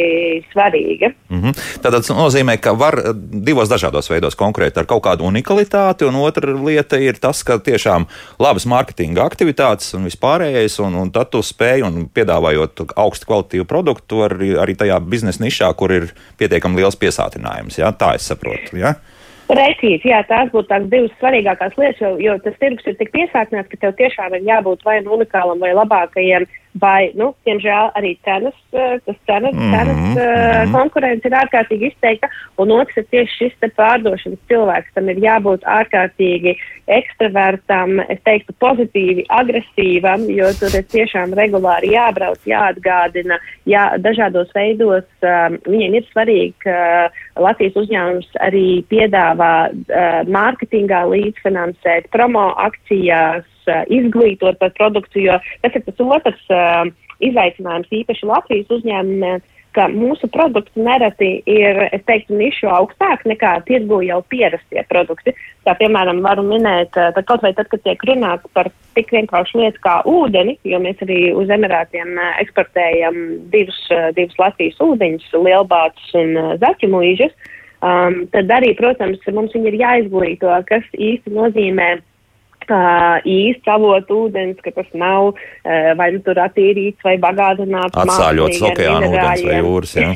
[0.53, 1.11] svarīga.
[1.29, 1.81] Mm -hmm.
[1.81, 2.95] Tad tas nozīmē, ka var
[3.55, 8.03] divos dažādos veidos konkurēt ar kaut kādu unikalitāti, un otra lieta ir tas, ka tiešām
[8.43, 14.25] labas mārketinga aktivitātes un vispārējais, un, un tad tu spēj un piedāvājot augstu kvalitīvu produktu
[14.27, 17.79] arī, arī tajā biznesa nišā, kur ir pietiekami liels piesātinājums.
[17.79, 17.93] Ja?
[17.95, 18.75] Tā es saprotu.
[18.81, 18.97] Ja?
[19.47, 23.71] Precīzi, jā, tās būtu tās divas svarīgākās lietas, jo, jo tas tirgus ir tik piesātināts,
[23.71, 28.55] ka tev tiešām ir jābūt vai nu unikālam, vai labākajiem vai, nu, diemžēl arī cenas,
[28.75, 29.73] eh, tas cenas, mm -hmm.
[29.75, 35.09] cenas uh, konkurence ir ārkārtīgi izteikta, un otrs ir tieši šis te pārdošanas cilvēks, tam
[35.09, 36.55] ir jābūt ārkārtīgi
[36.87, 45.07] ekstravertam, es teiktu pozitīvi agresīvam, jo tur ir tiešām regulāri jābrauc, jāatgādina, jā, dažādos veidos
[45.21, 47.09] um, viņiem ir svarīgi, ka
[47.39, 53.45] Latvijas uzņēmums arī piedāvā uh, mārketingā līdzfinansēt promo akcijās,
[53.93, 56.85] izglītot par produktu, jo tas ir tas otrs uh,
[57.23, 59.43] izaicinājums īpaši Latvijas uzņēmumiem,
[59.75, 65.33] ka mūsu produkti nereti ir, es teiktu, nišu augstāk nekā tirgu jau pierastie produkti.
[65.67, 69.83] Tā, piemēram, varu minēt, uh, kaut vai tad, kad tiek runāts par tik vienkāršu lietu
[69.83, 73.19] kā ūdeni, jo mēs arī uz Emirātiem eksportējam
[73.51, 73.81] divus,
[74.15, 77.35] divus Latvijas ūdeņus, lielbātus un zaķu mūžus.
[77.85, 81.89] Um, tad arī, protams, mums viņi ir jāizglīto, kas īsti nozīmē
[82.65, 87.93] Uh, īsts avots ūdens, ka tas nav uh, vai nu tur attīrīts vai bagātināts.
[88.01, 90.09] Atsāļots okeāna ūdens vai jūras, jā.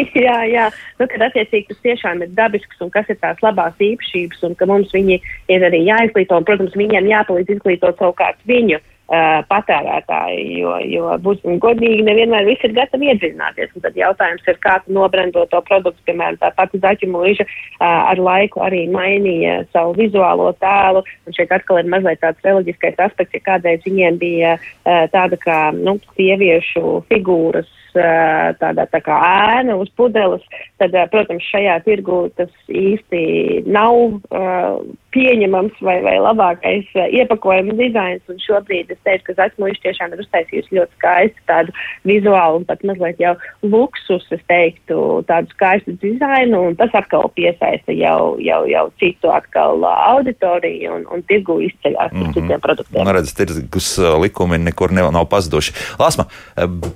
[0.00, 0.66] Jā, jā, jā.
[1.00, 4.68] Nu, kad attiecīgi tas tiešām ir dabisks un kas ir tās labās īpašības un ka
[4.70, 5.18] mums viņi
[5.50, 8.78] ir arī jāizglīto un, protams, viņiem jāpalīdz izglītot savukārt viņu
[9.10, 13.72] uh, patērētāji, jo, jo būsim godīgi, nevienmēr viss ir gatavi iedziļināties.
[13.74, 17.50] Un tad jautājums ir, kā nobrendo to produktu, piemēram, tā pati zaķu mūža uh,
[17.82, 23.36] ar laiku arī mainīja savu vizuālo tēlu, un šeit atkal ir mazliet tāds reliģiskais aspekts,
[23.36, 29.16] ja kādreiz viņiem bija uh, tāda kā, nu, sieviešu figūras tādā tā kā
[29.58, 30.42] ēna uz pudeles,
[30.78, 34.80] tad, protams, šajā tirgu tas īsti nav uh,
[35.14, 38.22] pieņemams vai, vai labākais uh, iepakojuma dizains.
[38.30, 41.74] Un šobrīd es teiktu, ka Zaķmuļš tiešām ir uztaisījusi ļoti skaistu tādu
[42.08, 43.34] vizuālu un pat mazliet jau
[43.66, 46.62] luksus, es teiktu, tādu skaistu dizainu.
[46.70, 52.22] Un tas atkal piesaista jau, jau, jau citu atkal auditoriju un, un tirgu izceļās mm
[52.22, 52.34] -hmm.
[52.38, 53.04] citiem produktiem.
[53.04, 53.92] Nu, redz, tirgus
[54.22, 55.74] likumi nekur ne, nav pazuduši.
[56.00, 56.26] Lāsma,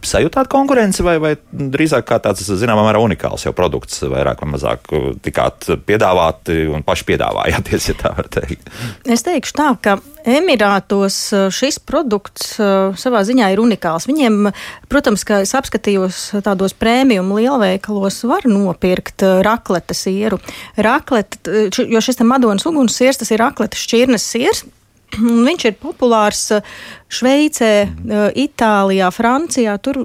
[0.05, 4.90] sajūtāt konkurenci vai, vai drīzāk kā tāds, zināmā mērā, unikāls jau produkts, vairāk vai mazāk
[5.24, 8.69] tikāt piedāvāti un paši piedāvājāties, ja tā var teikt?
[9.09, 14.07] Es teikšu tā, ka Emirātos eh, šis produkts eh, savā ziņā ir unikāls.
[14.09, 14.49] Viņiem,
[14.93, 20.40] protams, kā es apskatījos tādos prēmiju lielveikalos, var nopirkt eh, rakletes sieru.
[20.81, 24.64] Raklete, jo šis Madonas uguns siers, tas ir rakletes šķirnes siers.
[25.14, 26.49] Viņš ir populārs
[27.12, 27.69] Šveicē,
[28.40, 29.77] Itālijā, Francijā.
[29.79, 30.01] Tur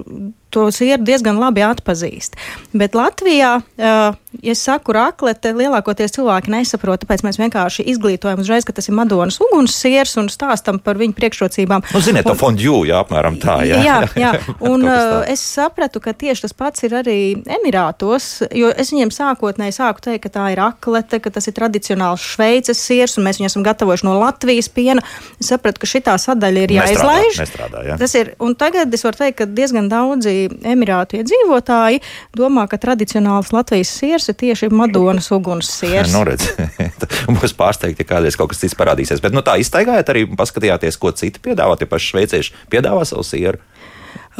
[0.50, 2.36] to sieru diezgan labi atpazīst.
[2.76, 8.74] Bet Latvijā, ja es saku raklete, lielākoties cilvēki nesaprot, tāpēc mēs vienkārši izglītojam uzreiz, ka
[8.76, 11.86] tas ir Madonas uguns siers un stāstam par viņu priekšrocībām.
[11.94, 13.80] Nu, ziniet, un, to fondju, jā, apmēram tā, jā.
[13.86, 14.32] Jā, jā.
[14.72, 14.86] un
[15.30, 17.18] es sapratu, ka tieši tas pats ir arī
[17.60, 22.24] Emirātos, jo es viņiem sākotnēji sāku teikt, ka tā ir raklete, ka tas ir tradicionāls
[22.34, 25.04] šveices siers, un mēs viņu esam gatavojuši no Latvijas piena.
[25.40, 27.40] Es sapratu, ka šī sadaļa ir jāizlaiž.
[27.40, 27.98] Nestrādā, nestrādā, jā.
[28.00, 32.00] Tas ir, un tagad es varu teikt, ka diezgan daudzi Emirātu iedzīvotāji
[32.36, 36.12] domā, ka tradicionāls Latvijas siers ir tieši Madonas uguns siers.
[36.16, 36.48] nu, redz,
[37.40, 39.22] būs pārsteigti, ja kādreiz kaut kas cits parādīsies.
[39.24, 41.78] Bet nu, tā iztaigājāt arī paskatījāties, ko citi piedāvā.
[41.80, 43.60] Tie paši šveicieši piedāvā savu sieru.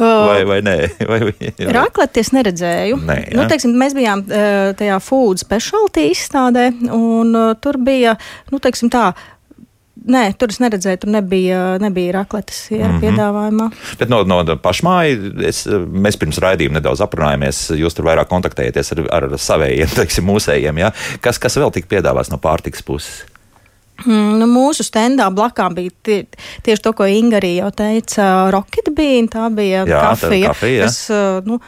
[0.01, 0.75] Vai, vai nē,
[1.11, 1.49] vai, vai.
[1.75, 3.01] Rakleti es neredzēju.
[3.05, 3.35] Nē, ja?
[3.37, 4.23] nu, teiksim, mēs bijām
[4.79, 8.15] tajā food specialty izstādē, un tur bija,
[8.53, 9.11] nu, teiksim tā,
[10.01, 13.01] Nē, tur es neredzēju, tur nebija, nebija rakletes ja, mm -hmm.
[13.03, 13.67] piedāvājumā.
[13.99, 17.59] Bet no, no pašmāja es, mēs pirms raidījuma nedaudz aprunājāmies.
[17.77, 20.79] Jūs tur vairāk kontaktējaties ar, ar savējiem, teiksim, mūsējiem.
[20.81, 20.91] Ja?
[21.21, 23.25] Kas, kas vēl tika piedāvāts no pārtikas puses?
[24.05, 26.23] Mm, nu, mūsu stendā blakām bija tie,
[26.65, 28.49] tieši to, ko Inga arī jau teica.
[28.51, 30.47] Rocket bean, tā bija Jā, kafija.
[30.47, 30.97] kafija kas,
[31.45, 31.59] nu,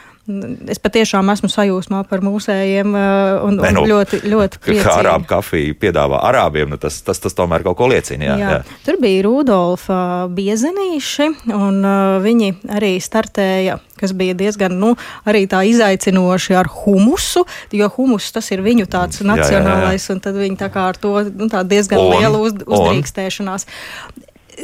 [0.72, 4.86] Es patiešām esmu sajūsmā par mūsējiem un, ne, nu, un ļoti, ļoti priecīgi.
[4.86, 8.30] Kā arābu kafiju piedāvā arābiem, nu tas, tas, tas tomēr kaut ko liecina.
[8.30, 8.54] Jā, jā.
[8.54, 8.78] Jā.
[8.86, 10.00] Tur bija Rudolfa
[10.32, 14.94] biezenīši, un uh, viņi arī startēja, kas bija diezgan, nu,
[15.28, 17.44] arī tā izaicinoši ar humusu,
[17.76, 20.16] jo humus tas ir viņu tāds nacionālais, jā, jā, jā.
[20.16, 23.68] un tad viņi tā kā ar to nu, diezgan un, lielu uz, uzdrīkstēšanās.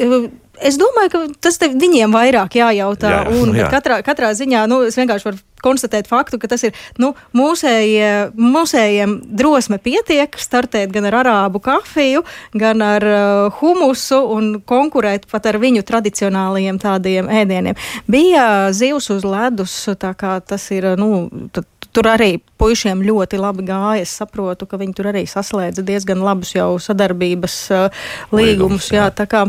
[0.08, 3.12] Un Es domāju, ka tas viņiem vairāk jājautā.
[3.14, 3.70] Jā, un, jā.
[3.72, 9.16] katrā, katrā ziņā nu, es vienkārši varu konstatēt faktu, ka tas ir nu, mūsējie, mūsējiem
[9.40, 12.24] drosme pietiek startēt gan ar arābu kafiju,
[12.60, 17.80] gan ar uh, humusu un konkurēt pat ar viņu tradicionālajiem tādiem ēdieniem.
[18.08, 18.46] Bija
[18.76, 24.04] zivs uz ledus, tā kā tas ir, nu, tad, tur arī puišiem ļoti labi gāja.
[24.04, 28.92] Es saprotu, ka viņi tur arī saslēdza diezgan labus jau sadarbības uh, līgumus.
[28.94, 29.48] Jā, jā, tā kā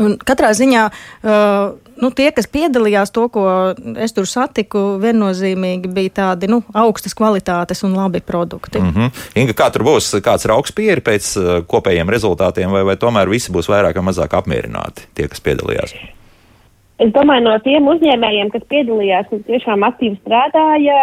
[0.00, 3.44] Un katrā ziņā uh, nu, tie, kas piedalījās, to, ko
[4.02, 8.80] es tur satiku, viennozīmīgi bija tādi nu, augstas kvalitātes un labi produkti.
[8.80, 9.22] Mm -hmm.
[9.42, 13.52] Inga, kā tur būs, kāds ir augstspieri pēc uh, kopējiem rezultātiem, vai, vai tomēr visi
[13.52, 15.94] būs vairāk vai mazāk apmierināti, tie, kas piedalījās?
[17.02, 20.98] Es domāju, no tiem uzņēmējiem, kas piedalījās un tiešām aktīvi strādāja,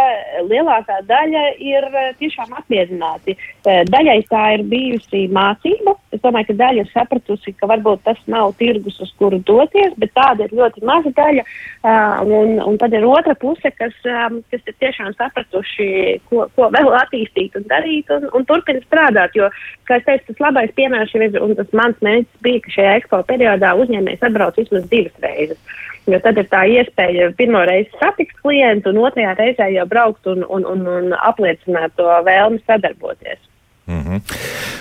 [0.48, 3.36] lielākā daļa ir eh, tiešām apmierināti.
[3.36, 5.94] Eh, daļai tā ir bijusi mācība.
[6.12, 10.14] Es domāju, ka daļa ir sapratusi, ka varbūt tas nav tirgus, uz kuru doties, bet
[10.18, 11.44] tāda ir ļoti maza daļa.
[11.44, 15.90] Eh, un, un tad ir otra puse, kas, kas ir tiešām sapratuši,
[16.30, 19.38] ko, ko vēl attīstīt un darīt un, un turpina strādāt.
[19.38, 19.52] Jo,
[19.90, 23.22] kā es teicu, tas labais piemērs ir, un tas mans mērķis bija, ka šajā ekspo
[23.30, 25.62] periodā uzņēmējs atbrauc vismaz divas reizes.
[26.10, 30.42] Jo tad ir tā iespēja pirmo reizi satikt klientu, un otrajā reizē jau braukt un,
[30.50, 33.51] un, un, un apliecināt to vēlmi sadarboties.
[33.88, 34.22] Mm -hmm.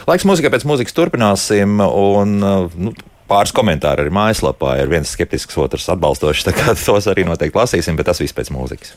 [0.06, 1.80] Laiks mūzikai pēc mūzikas turpināsim.
[1.80, 2.38] Un,
[2.76, 2.92] nu,
[3.30, 6.44] Pāris komentāri arī mājaslapā ir viens skeptisks, otrs atbalstošs.
[6.48, 8.96] Tā kā tos arī noteikti lasīsim, bet tas viss pēc mūzikas.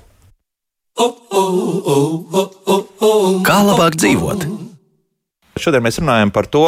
[3.44, 4.63] Kā labāk dzīvot?
[5.54, 6.64] Šodien mēs runājam par to,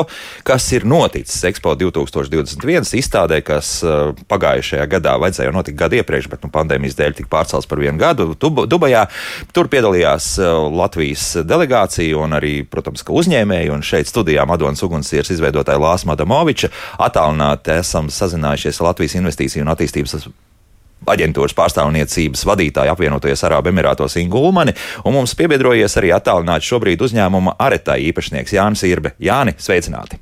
[0.45, 6.45] kas ir noticis Expo 2021 izstādē, kas uh, pagājušajā gadā vajadzēja notikt gadu iepriekš, bet
[6.45, 9.07] nu, pandēmijas dēļ tika pārcelts par vienu gadu Dubajā.
[9.57, 13.73] Tur piedalījās uh, Latvijas delegācija un arī, protams, uzņēmēji.
[13.73, 16.69] Un šeit studijā Madonas ugunsieras izveidotāja Lāsma Adamoviča
[17.01, 20.19] attālināti esam sazinājušies ar Latvijas investīciju un attīstības
[21.05, 27.57] aģentūras pārstāvniecības vadītāja apvienotajos Arābu Emirātos Ingu Ulmani, un mums piebiedrojies arī attālināts šobrīd uzņēmuma
[27.61, 29.15] Aretai īpašnieks Jānis Irbe.
[29.21, 30.21] Jāni, sveicināti!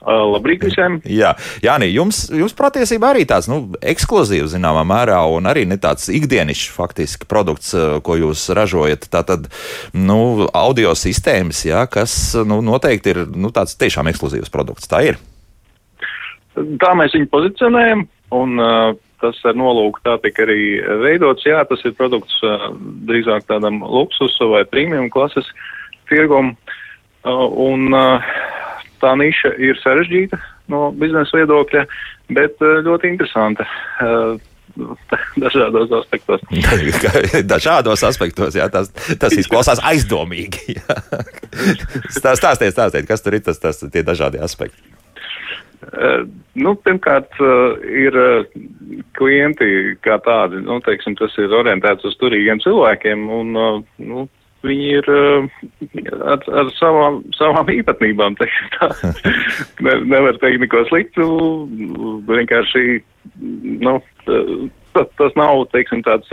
[0.00, 0.96] Labrīt visiem!
[1.20, 6.08] Jā, Jāni, jums, jums patiesībā arī tāds nu, ekskluzīvs zināmā mērā un arī ne tāds
[6.12, 9.10] ikdienišs faktiski produkts, ko jūs ražojat.
[9.12, 9.50] Tātad,
[9.92, 12.14] nu, audio sistēmas, jā, kas
[12.48, 14.88] nu, noteikti ir nu, tāds tiešām ekskluzīvs produkts.
[14.90, 15.20] Tā ir.
[16.56, 21.46] Tā mēs viņu pozicionējam un uh, tas ar nolūku tā tika arī veidots.
[21.46, 22.40] Jā, tas ir produkts
[23.08, 25.48] drīzāk tādam luksusu vai premium klases
[26.10, 26.54] tirgum.
[27.24, 27.90] Un,
[29.00, 30.38] tā niša ir sarežģīta
[30.72, 31.84] no biznesa viedokļa,
[32.36, 33.66] bet ļoti interesanta.
[35.40, 36.44] Dažādos aspektos.
[37.52, 40.78] Dažādos aspektos, jā, tas, tas izklausās aizdomīgi.
[42.18, 44.99] Stāstiet, stāstiet, kas tur ir tas, tas tie dažādi aspekti.
[45.80, 46.26] Uh,
[46.60, 48.42] nu, pirmkārt, uh, ir uh,
[49.16, 53.56] klienti kā tādi, nu, teiksim, tas ir orientēts uz turīgiem cilvēkiem, un,
[54.04, 54.26] nu,
[54.60, 55.08] viņi ir
[56.20, 58.36] ar, ar savām, savām īpatnībām.
[59.86, 61.30] ne, nevar teikt neko sliktu,
[62.28, 63.00] vienkārši
[63.80, 63.96] nu,
[64.28, 66.28] tas, tas nav teiksim, tāds,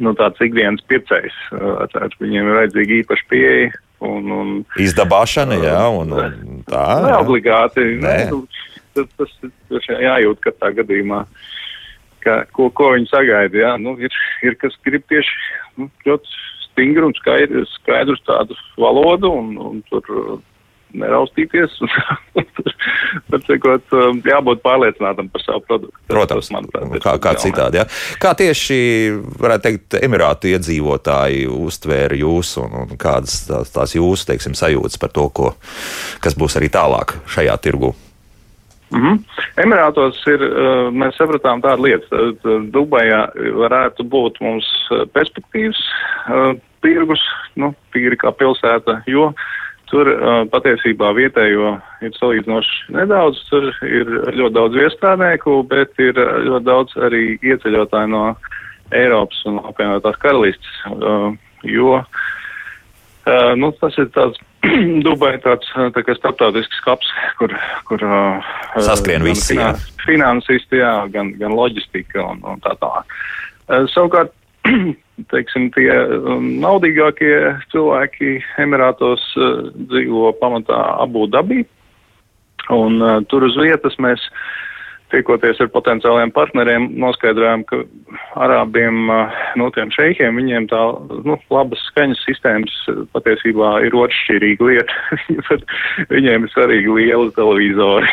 [0.00, 1.36] nu, tāds ikdienas pircējs.
[1.52, 3.83] Ar viņiem ir vajadzīga īpaša pieeja.
[4.04, 6.84] Un, un, Izdabāšana, jā, un, un tā.
[7.04, 7.84] Ne obligāti.
[8.02, 8.16] Nē.
[8.30, 8.42] Nu,
[8.96, 9.34] tas, tas,
[9.70, 11.24] tas jājūt katrā gadījumā.
[12.24, 14.12] Ka, ko, ko viņi sagaida, jā, nu, ir,
[14.46, 15.34] ir kas grib tieši
[15.80, 16.36] nu, ļoti
[16.70, 20.08] stingru un skaidru, skaidru tādu valodu un, un tur
[20.98, 21.76] neraustīties.
[23.30, 25.96] Tur cikot, um, jābūt pārliecinātam par savu produktu.
[26.10, 27.80] Protams, tas, manuprāt, kā, kā citādi.
[27.80, 27.86] Ja?
[28.22, 28.78] Kā tieši,
[29.42, 35.14] varētu teikt, Emirātu iedzīvotāji uztvēra jūs un, un kādas tās, tās jūsu, teiksim, sajūtas par
[35.14, 35.52] to, ko,
[36.24, 37.94] kas būs arī tālāk šajā tirgu?
[38.94, 39.18] Mm -hmm.
[39.64, 42.36] Emirātos ir, uh, mēs sapratām tādu lietu,
[42.70, 45.80] Dubajā varētu būt mums uh, perspektīvas
[46.28, 47.20] uh, tirgus,
[47.56, 49.32] nu, tīri kā pilsēta, jo
[49.94, 50.10] tur
[50.50, 57.24] patiesībā vietējo ir salīdzinoši nedaudz, tur ir ļoti daudz viestrādnieku, bet ir ļoti daudz arī
[57.38, 58.24] ieceļotāji no
[58.94, 60.80] Eiropas un apvienotās karalistes,
[61.64, 62.00] jo
[63.60, 64.42] nu, tas ir tāds
[65.06, 67.52] Dubai tāds tā kā starptautisks kaps, kur,
[67.88, 68.04] kur
[68.80, 69.54] saskrien visi.
[69.54, 73.16] Finans, finansisti, jā, gan, gan loģistika un, un tā tālāk.
[73.92, 74.32] Savukārt,
[75.30, 77.34] teiksim, tie um, naudīgākie
[77.72, 81.62] cilvēki Emirātos uh, dzīvo pamatā Abu Dabī,
[82.74, 84.22] un uh, tur uz vietas mēs
[85.14, 87.80] tiekoties ar potenciāliem partneriem, noskaidrojām, ka
[88.44, 89.08] arābiem,
[89.58, 90.82] no tiem šeikiem, viņiem tā,
[91.26, 92.74] nu, labas skaņas sistēmas
[93.14, 94.98] patiesībā ir otršķirīga lieta.
[96.14, 98.10] viņiem ir svarīgi liela televizori.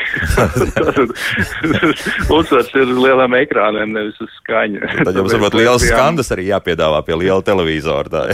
[2.38, 4.86] Uzsvars ir uz lielām ekrāniem, nevis uz skaņu.
[5.02, 8.28] Tad jums varbūt liels skandas arī jāpiedāvā pie liela televizora.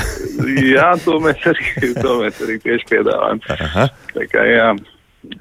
[0.76, 3.42] jā, to mēs arī, to mēs arī tieši piedāvājam.
[3.58, 3.90] Aha.
[4.14, 4.70] Tā kā, jā.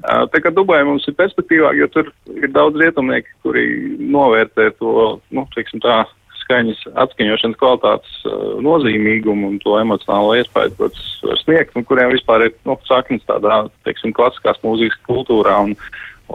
[0.07, 3.65] Tā kā Dubai mums ir perspektīvā, jo tur ir daudz rietumnieki, kuri
[4.01, 5.47] novērtē to, nu,
[5.83, 5.99] tā,
[6.47, 8.19] skaņas atskaņošanas kvalitātes
[8.63, 13.25] nozīmīgumu un to emocionālo iespēju, ko tas var sniegt, un kuriem vispār ir, nu, saknes
[13.27, 15.75] tādā, teiksim, klasiskās mūzikas kultūrā un,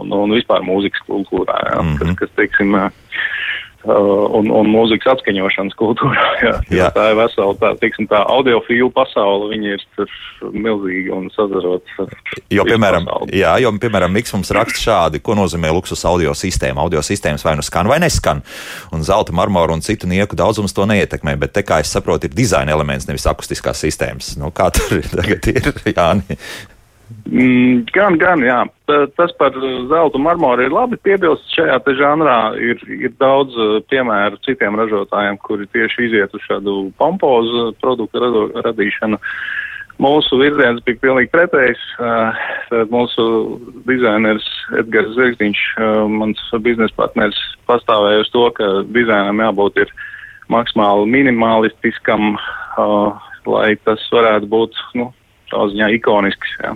[0.00, 2.02] un, un vispār mūzikas kultūrā, jā, mm -hmm.
[2.02, 2.76] kas, kas, teiksim,
[3.84, 6.26] un, un mūzikas atskaņošanas kultūrā.
[6.44, 6.54] Jā.
[6.72, 6.88] Jā.
[6.94, 9.84] Tā ir vesela tā, tiksim, tā audiofīlu pasaule, viņi ir
[10.54, 11.94] milzīga un sazarot.
[12.52, 16.82] Jo, piemēram, jā, jo, piemēram, Miks mums raksta šādi, ko nozīmē luksus audio sistēma.
[16.84, 18.42] Audio sistēmas vai nu skan vai neskan,
[18.94, 22.36] un zelta, marmora un citu nieku daudzums to neietekmē, bet te, kā es saprotu, ir
[22.36, 24.34] dizaina elements, nevis akustiskās sistēmas.
[24.40, 26.38] Nu, kā tur tagad ir, Jāni?
[27.32, 28.60] Mm, gan, gan, jā.
[29.16, 29.56] Tas par
[29.88, 31.48] zeltu marmoru ir labi piebilst.
[31.56, 36.76] Šajā te žanrā ir, ir daudz uh, piemēru citiem ražotājiem, kuri tieši iziet uz šādu
[37.00, 39.20] pompozu produktu rado, radīšanu.
[40.02, 41.82] Mūsu virziens bija pilnīgi pretējs.
[41.96, 42.42] Uh,
[42.92, 43.26] mūsu
[43.88, 44.48] dizaineris
[44.82, 49.94] Edgars Zirgziņš, uh, mans biznesa partners, pastāvēja uz to, ka dizainam jābūt ir
[50.52, 52.36] maksimāli minimalistiskam,
[53.48, 55.08] lai tas varētu būt, nu,
[55.52, 56.56] tā ziņā ikonisks.
[56.62, 56.74] Ja.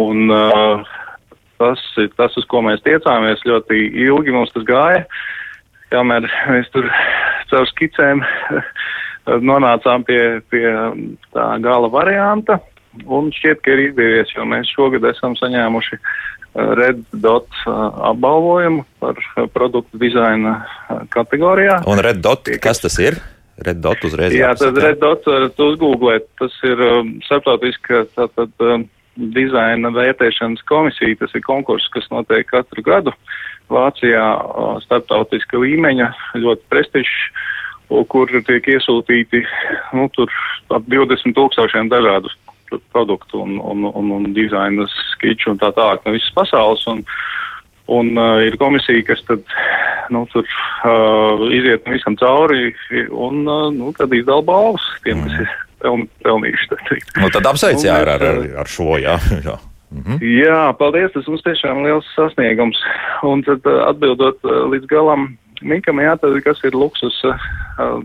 [0.00, 0.88] Un uh,
[1.60, 3.44] tas ir tas, uz ko mēs tiecāmies.
[3.46, 5.04] Ļoti ilgi mums tas gāja,
[5.94, 6.88] kamēr mēs tur
[7.52, 8.24] caur skicēm
[9.50, 10.66] nonācām pie, pie
[11.36, 12.60] tā gala varianta.
[13.06, 16.08] Un šķiet, ka ir izdevies, jo mēs šogad esam saņēmuši uh,
[16.54, 17.72] Red Dot uh,
[18.10, 20.64] apbalvojumu par uh, produktu dizaina
[21.14, 21.82] kategorijā.
[21.86, 23.20] Un Red Dot, kas tas ir?
[23.66, 24.34] Red Dot uzreiz.
[24.36, 26.26] Jā, tad Red Dot varat uzgooglēt.
[26.40, 28.86] Tas ir um, starptautiska tātad um,
[29.36, 31.18] dizaina vērtēšanas komisija.
[31.20, 33.14] Tas ir konkurss, kas notiek katru gadu
[33.70, 36.10] Vācijā uh, starptautiska līmeņa,
[36.42, 37.18] ļoti prestižs,
[38.10, 39.42] kur tiek iesūtīti,
[39.98, 40.30] nu, tur
[40.70, 42.30] ap 20 tūkstošiem dažādu
[42.94, 46.86] produktu un, un, un, un dizaina skiču un tā tālāk no visas pasaules.
[46.90, 47.02] Un,
[47.90, 49.42] Un uh, ir komisija, kas tad,
[50.14, 52.70] nu, tur uh, iziet visam cauri
[53.10, 55.26] un uh, nu, tad izdala balvas tiem, mm.
[55.26, 56.70] kas ir peln, pelnījuši.
[56.70, 58.94] Tad, nu, tad apsveic jā, ar, ar, ar šo.
[59.02, 59.58] Jā, jā.
[59.90, 60.20] Mhm.
[60.22, 61.10] jā, paldies.
[61.16, 62.78] Tas mums tiešām liels sasniegums.
[63.26, 67.98] Un tad atbildot līdz galam Mikam, jā, tad kas ir luksus, uh,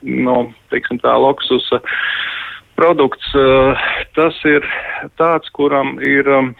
[0.00, 0.36] no,
[0.72, 1.98] teiksim tā, luksus uh,
[2.78, 3.76] produkts, uh,
[4.16, 4.64] tas ir
[5.20, 6.30] tāds, kuram ir.
[6.38, 6.54] Um,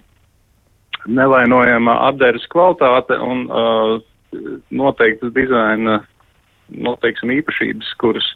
[1.08, 3.98] nevainojama apdēras kvalitāte un uh,
[4.74, 6.02] noteiktas dizaina
[6.68, 8.26] noteiksim, īpašības, kuras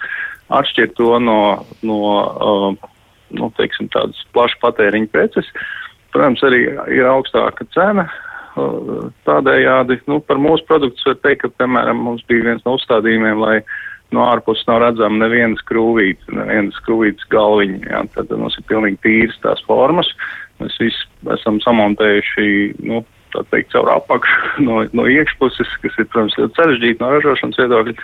[0.53, 1.39] atšķir to no,
[1.85, 2.91] no uh,
[3.37, 5.49] nu, teiksim, tādas plašas patēriņa preces.
[6.13, 8.09] Protams, arī ir augstāka cena.
[8.53, 13.41] Uh, tādējādi nu, par mūsu produktus var teikt, ka, piemēram, mums bija viens no uzstādījumiem,
[13.41, 13.61] lai
[14.15, 17.81] no ārpuses nav redzama neviena skrūvīte, neviena skrūvītes galviņa.
[17.89, 20.11] Jā, tad mums ir pilnīgi tīras tās formas.
[20.63, 22.47] Mēs visi esam samontējuši,
[22.87, 23.03] nu,
[23.35, 27.97] tā teikt, caur apakšu no, no iekšpuses, kas ir, protams, ļoti sarežģīti no ražošanas viedokļa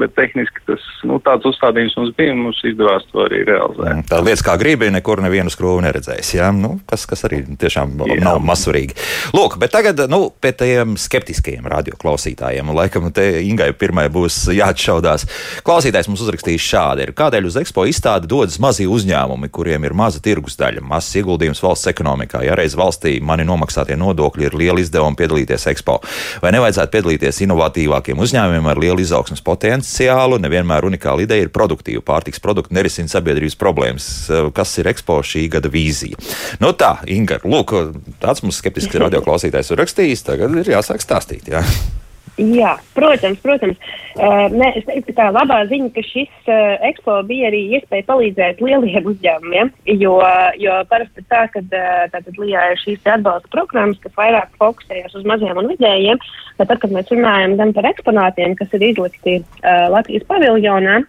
[0.00, 3.88] bet tehniski tas, nu, tāds uzstādījums mums bija, mums izdevās to arī realizēt.
[3.88, 7.96] Mm, tā lietas kā gribi, nekur nevienu skrūvi neredzēs, jā, nu, kas, kas arī tiešām
[8.04, 8.18] jā.
[8.24, 8.96] nav mazsvarīgi.
[9.36, 15.26] Lūk, bet tagad, nu, pie tiem skeptiskajiem radioklausītājiem, un laikam te Ingai pirmai būs jāatšaudās.
[15.66, 20.20] Klausītājs mums uzrakstījis šādi, ir kādēļ uz ekspo izstādi dodas mazi uzņēmumi, kuriem ir maza
[20.22, 22.42] tirgus daļa, mazs ieguldījums valsts ekonomikā.
[22.46, 25.98] Ja reiz valstī mani nomaksātie nodokļi ir liela izdevuma piedalīties ekspo,
[26.42, 29.85] vai nevajadzētu piedalīties inovatīvākiem uzņēmumiem ar lielu izaugsmas potenciālu?
[29.86, 32.02] Potenciālu, nevienmēr unikāla ideja ir produktīva.
[32.02, 34.30] Pārtiks produkti nerisina sabiedrības problēmas.
[34.30, 36.16] Eh, kas ir ekspo šī gada vīzija?
[36.60, 37.72] Nu tā, Inga, lūk,
[38.20, 41.48] tāds mums skeptisks radioklausītājs ir rakstījis, tagad ir jāsāk stāstīt.
[41.48, 41.62] Jā.
[42.36, 43.78] Jā, protams, protams.
[44.16, 48.04] Uh, ne, es teiktu, ka tā labā ziņa, ka šis uh, ekspo bija arī iespēja
[48.10, 49.72] palīdzēt lieliem uzņēmumiem,
[50.02, 50.18] jo,
[50.60, 55.56] jo parasti tā, ka uh, Lijā ir šīs atbalsta programmas, kas vairāk fokusējas uz maziem
[55.56, 56.20] un vidējiem,
[56.60, 61.02] bet tad, kad mēs runājam gan par eksponātiem, kas ir izlikti uh, Latvijas paviljonā,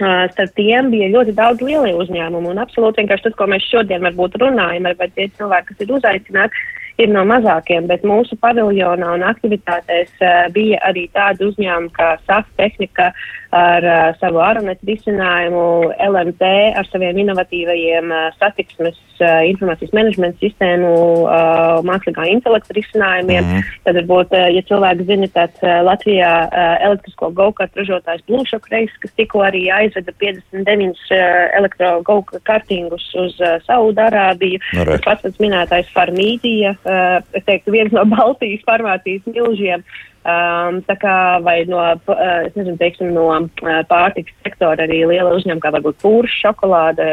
[0.00, 2.48] Uh, starp tiem bija ļoti daudz lielie uzņēmumi.
[2.48, 6.62] Un absolūti vienkārši tas, ko mēs šodien varbūt runājam, ar tie cilvēki, kas ir uzaicināti,
[7.00, 12.50] ir no mazākiem, bet mūsu paviljonā un aktivitātēs uh, bija arī tādi uzņēmumi kā SAF
[12.60, 13.12] tehnika
[13.52, 15.64] ar uh, savu aronetu risinājumu,
[16.00, 16.48] LMT
[16.80, 20.92] ar saviem inovatīvajiem uh, satiksmes uh, informācijas menedžmenta sistēmu,
[21.26, 23.44] uh, mākslīgā intelekta risinājumiem.
[23.44, 23.80] Mm -hmm.
[23.84, 28.94] Tad varbūt, uh, ja cilvēki zina, tad uh, Latvijā uh, elektrisko go-kart ražotājs Bluešok Reis,
[29.04, 31.26] kas tikko arī aizveda 59 uh,
[31.58, 34.62] elektro go-kartingus uz uh, Saudārābiju.
[34.72, 39.84] No nu, pats pats minētais Farmīdija, uh, es teiktu, viens no Baltijas farmācijas milžiem.
[40.22, 45.64] Um, tā kā vai no, uh, nezinu, teiksim, no uh, pārtikas sektora arī liela uzņēmuma,
[45.64, 47.08] kā varbūt pūrs šokolāde,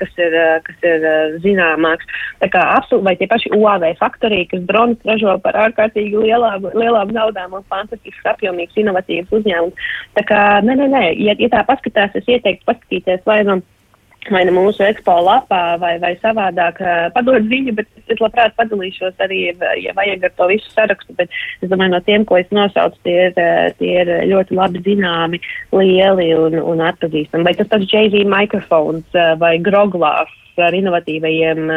[0.00, 2.10] kas ir, uh, kas ir uh, zināmāks.
[2.42, 7.14] Tā kā absolūti, vai tie paši UAV faktorija, kas dronis ražo par ārkārtīgi lielām, lielām
[7.14, 9.88] naudām un fantastisks, apjomīgs, inovatīvs uzņēmums.
[10.18, 13.60] Tā kā, nē, nē, nē, ja, ja tā paskatās, es ieteiktu paskatīties vai nu.
[13.60, 13.77] No
[14.26, 16.80] vai ne mūsu ekspo lapā, vai, vai savādāk
[17.14, 19.40] padod ziņu, bet es labprāt padalīšos arī,
[19.82, 23.28] ja vajag ar to visu sarakstu, bet es domāju, no tiem, ko es nosaucu, tie
[23.28, 23.38] ir,
[23.78, 25.40] tie ir ļoti labi zināmi,
[25.76, 27.46] lieli un, un atpazīstami.
[27.46, 30.34] Vai tas pats JV mikrofons vai Groglās
[30.66, 31.70] ar inovatīvajiem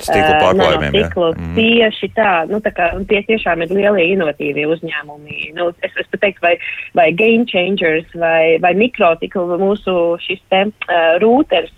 [0.00, 0.98] stikla pārklājumiem.
[1.00, 1.54] Mm.
[1.56, 5.52] Tieši tā, nu tā kā tie tiešām ir lielie inovatīvie uzņēmumi.
[5.56, 6.54] Nu, es, es pat teiktu, vai,
[6.98, 11.72] vai game changers, vai, vai mikrotikla, mūsu šis te uh, rūters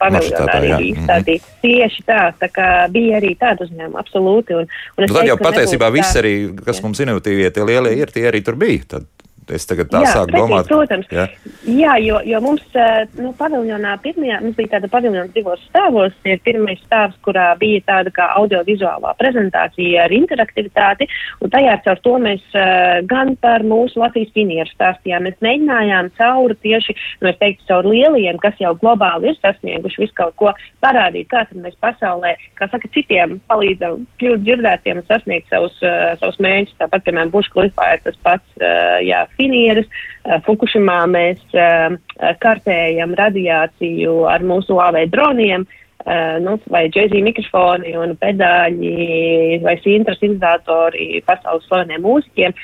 [0.00, 1.46] paviljonā arī bija izstādīts.
[1.48, 1.60] Mm.
[1.64, 4.58] Tieši tā, tā kā bija arī tāda uzņēmuma, absolūti.
[4.58, 6.86] Un, un nu, tad teiktu, jau patiesībā viss arī, kas jā.
[6.86, 8.84] mums inovatīvie, tie lielie ir, tie arī tur bija.
[8.96, 9.08] Tad
[9.54, 10.68] Es tagad tā jā, sāku precīzi, domāt.
[10.68, 11.24] Protams, jā,
[11.64, 16.16] jā jo, jo mums eh, nu, paviljonā pirmajā, mums bija tāda paviljona divos stāvos.
[16.28, 21.08] Ir pirmais stāvs, kurā bija tāda kā audiovizuālā prezentācija ar interaktivitāti,
[21.40, 25.24] un tajā caur to mēs uh, gan par mūsu Latvijas finieru stāstījām.
[25.28, 30.16] Mēs mēģinājām cauri tieši, nu, es teiktu, caur lieliem, kas jau globāli ir sasnieguši visu
[30.18, 30.52] kaut ko,
[30.84, 36.12] parādīt, kā tad mēs pasaulē, kā saka, citiem palīdzam kļūt dzirdētiem un sasniegt savus, uh,
[36.20, 36.76] savus mēģus.
[36.82, 39.88] Tāpat, piemēram, Bush klipā ir tas pats, uh, jā, finieres.
[40.24, 41.98] Eh, Fukushimā mēs eh,
[42.42, 45.66] kartējam radiāciju ar mūsu AV droniem.
[46.08, 52.54] Uh, nu, vai džēzī mikrofoni un pedāļi vai sintrasinizatori pasaules slaveniem mūziķiem.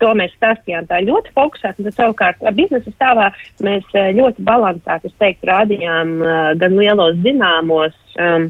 [0.00, 3.26] To mēs stāstījām tā ļoti fokusēti, tad savukārt biznesa stāvā
[3.66, 6.32] mēs ļoti balansēti, es teiktu, rādījām uh,
[6.62, 8.48] gan lielos zināmos um,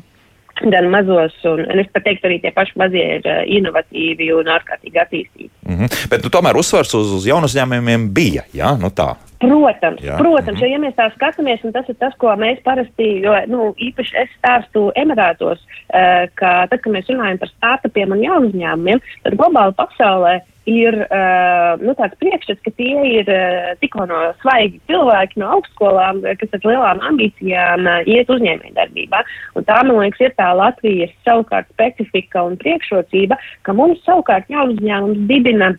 [0.72, 4.50] gan mazos, un, un es pat teiktu, arī tie paši mazie ir uh, inovatīvi un
[4.52, 5.50] ārkārtīgi attīstīti.
[5.66, 6.06] Mm -hmm.
[6.12, 8.44] Bet nu, tomēr uzsvars uz, uz jaunu uzņēmumiem bija.
[8.54, 8.76] Ja?
[8.80, 9.14] Nu, tā.
[9.40, 10.18] Protams, Jā.
[10.18, 13.70] protams, jo, ja mēs tā skatāmies, un tas ir tas, ko mēs parasti, jo, nu,
[13.80, 19.00] īpaši es stāstu Emirātos, uh, ka tad, kad mēs runājam par startupiem un jaunu uzņēmumiem,
[19.24, 20.40] tad globāli pasaulē
[20.70, 26.22] ir uh, nu, tāds priekšstats, ka tie ir uh, tikko no svaigi cilvēki no augstskolām,
[26.40, 29.22] kas ar lielām ambīcijām iet uzņēmējdarbībā.
[29.58, 34.78] Un tā, man liekas, ir tā Latvijas savukārt specifika un priekšrocība, ka mums savukārt jaunu
[34.78, 35.74] uzņēmums dibina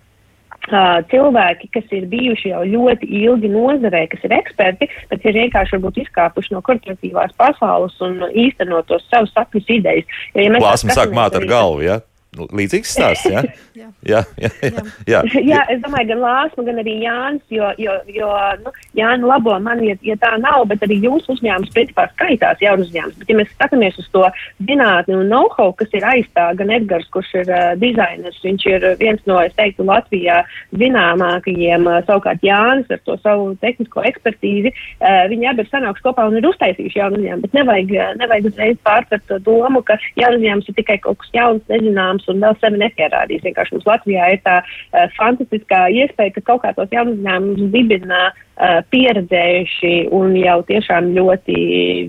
[1.09, 5.97] cilvēki, kas ir bijuši jau ļoti ilgi nozarē, kas ir eksperti, bet ir vienkārši varbūt
[6.03, 10.05] izkāpuši no korporatīvās pasaules un īstenot tos savus sapņus idejas.
[10.35, 11.99] Jo, ja Plāsma sāk māt ar galvu, ja?
[12.31, 13.41] Nu, līdzīgs stāsts, jā?
[13.75, 13.89] jā.
[14.07, 15.19] Jā, jā, jā, jā.
[15.43, 18.29] jā, es domāju, gan Lāsma, gan arī Jānis, jo, jo, jo
[18.63, 22.87] nu, Jāni labo man, ja, ja tā nav, bet arī jūsu uzņēmums principā skaitās jaunu
[22.87, 23.17] uzņēmums.
[23.19, 24.23] Bet, ja mēs skatāmies uz to
[24.69, 29.27] zinātni un know-how, kas ir aizstā, gan Edgars, kurš ir uh, dizainers, viņš ir viens
[29.27, 30.39] no, es teiktu, Latvijā
[30.79, 36.29] zināmākajiem, uh, savukārt Jānis ar to savu tehnisko ekspertīzi, uh, viņi abi ir sanākuši kopā
[36.31, 40.71] un ir uztaisījuši jaunu uzņēmumu, bet nevajag, nevajag uzreiz pārtvert to domu, ka jaunu uzņēmums
[40.71, 43.43] ir tikai kaut kas jauns, nezināms jaunums un vēl sevi nepierādījis.
[43.45, 48.31] Vienkārši mums Latvijā ir tā uh, fantastiskā iespēja, ka kaut kā tos jaunus uzņēmumus dibina
[48.31, 51.57] uh, pieredzējuši un jau tiešām ļoti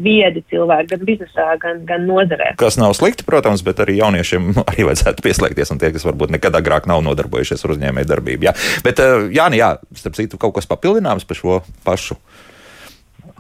[0.03, 2.55] viedi cilvēki gan biznesā, gan, gan nozarē.
[2.61, 6.57] Kas nav slikti, protams, bet arī jauniešiem arī vajadzētu pieslēgties un tie, kas varbūt nekad
[6.59, 8.51] agrāk nav nodarbojušies ar uzņēmēju darbību.
[8.51, 8.57] Jā.
[8.85, 12.19] Bet, uh, Jāni, jā, starp citu, kaut kas papildināms par šo pašu.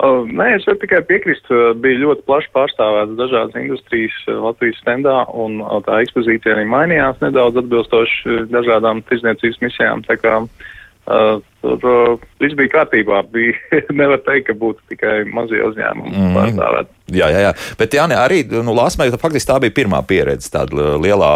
[0.02, 1.46] Nē, es varu tikai piekrist.
[1.78, 8.48] Bija ļoti plaši pārstāvētas dažādas industrijas Latvijas stendā, un tā ekspozīcija arī mainījās nedaudz atbilstoši
[8.50, 10.02] dažādām tirzniecības misijām.
[10.08, 13.22] Tā kā uh, tur uh, viss bija kārtībā.
[13.32, 13.54] Bija,
[14.00, 16.36] nevar teikt, ka būtu tikai mazie uzņēmumi mm.
[16.36, 16.94] pārstāvēti.
[17.12, 17.52] Jā, jā, jā.
[17.78, 21.32] Bet Jāni, arī nu, Lāsmē, faktiski tā bija pirmā pieredze tāda lielā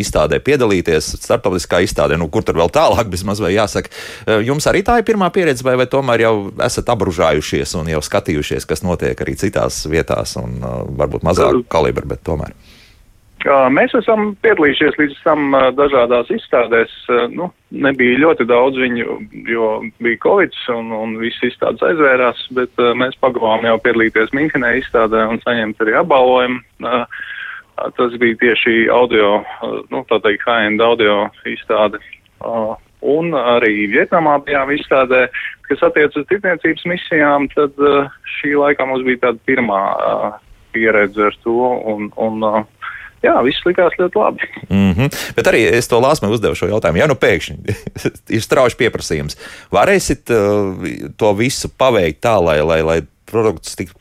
[0.00, 3.92] izstādē piedalīties, starptautiskā izstādē, nu, kur tur vēl tālāk bez maz vai jāsaka.
[4.46, 6.34] Jums arī tā ir pirmā pieredze, vai, vai tomēr jau
[6.66, 12.08] esat apbružājušies un jau skatījušies, kas notiek arī citās vietās un uh, varbūt mazāk kalibra,
[12.14, 12.54] bet tomēr?
[13.48, 16.92] Mēs esam piedalījušies līdz tam dažādās izstādēs.
[17.32, 19.16] Nu, nebija ļoti daudz viņu,
[19.48, 19.68] jo
[20.04, 25.40] bija Covid un, un viss izstādes aizvērās, bet mēs pagavām jau piedalīties Minhenē izstādē un
[25.46, 26.60] saņemt arī apbalvojumu.
[27.96, 29.38] Tas bija tieši audio,
[29.88, 32.02] nu, tā teikt, high-end audio izstāde.
[33.00, 35.30] Un arī Vietnamā bijām izstādē,
[35.64, 37.72] kas attiec uz tirdzniecības misijām, tad
[38.36, 39.80] šī laikā mums bija tāda pirmā
[40.76, 41.56] pieredze ar to.
[41.88, 42.44] Un, un,
[43.24, 44.48] jā, viss likās ļoti labi.
[44.68, 45.20] Mm -hmm.
[45.36, 46.98] Bet arī es to lāsmu uzdevu šo jautājumu.
[46.98, 47.56] Ja nu pēkšņi
[48.36, 49.38] ir strauji pieprasījums,
[49.72, 53.00] varēsit uh, to visu paveikt tā, lai, lai, lai
[53.30, 53.94] produkts tiktu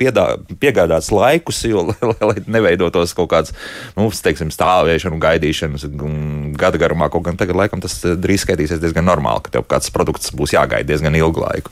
[0.60, 3.54] piegādāts laikus, jo, lai, lai neveidotos kaut kāds,
[3.98, 5.86] nu, teiksim, stāvēšana un gaidīšanas
[6.58, 7.10] gada garumā.
[7.10, 10.56] Kaut gan tagad, laikam, tas uh, drīz skaitīsies diezgan normāli, ka tev kāds produkts būs
[10.58, 11.72] jāgaida diezgan ilgu laiku.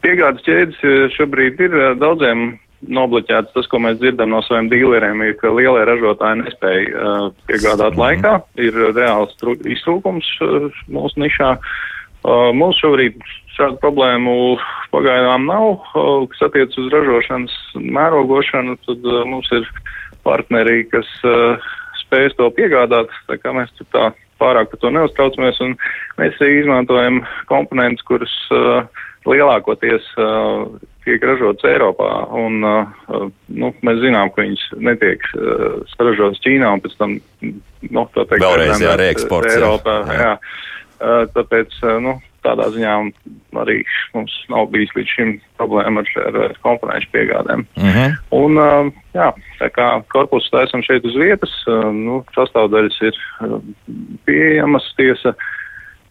[0.00, 5.36] Piegādes ķēdes uh, šobrīd ir daudziem nobloķēts tas, ko mēs dzirdam no saviem dīleriem, ir,
[5.40, 8.00] ka lielie ražotāji nespēja uh, piegādāt mm.
[8.00, 8.34] laikā.
[8.62, 9.34] Ir reāls
[9.74, 11.54] iztrūkums uh, mūsu nišā.
[12.20, 13.20] Uh, mums šobrīd
[13.56, 14.34] šādu problēmu
[14.94, 19.68] pagaidām nav, uh, kas attiec uz ražošanas mērogošanu, tad uh, mums ir
[20.24, 21.70] partneri, kas uh,
[22.04, 24.10] spēj to piegādāt, tā kā mēs tā
[24.40, 25.76] pārāk par to neuztraucamies, un
[26.20, 28.84] mēs arī izmantojam komponentus, kurus uh,
[29.28, 30.64] lielākoties uh,
[31.04, 32.08] tiek ražotas Eiropā.
[32.36, 38.08] Un, uh, nu, mēs zinām, ka viņas netiek uh, saražotas Ķīnā un pēc tam nu,
[38.14, 40.00] teikt, vēlreiz jā, reeksports Eiropā.
[40.08, 40.18] Jā.
[40.20, 40.34] Jā.
[41.00, 42.94] Uh, tāpēc uh, nu, tādā ziņā
[43.60, 43.78] arī
[44.14, 45.30] mums nav bijis līdz šim
[45.60, 47.64] problēma ar, ar, ar komponentu piegādēm.
[47.76, 47.96] Uh mhm.
[47.98, 48.18] -huh.
[48.36, 49.30] Un, uh, jā,
[49.60, 53.58] tā kā korpusu taisam šeit uz vietas, uh, nu, sastāvdaļas ir uh,
[54.28, 55.34] pieejamas tiesa.
[55.36, 55.56] Uh,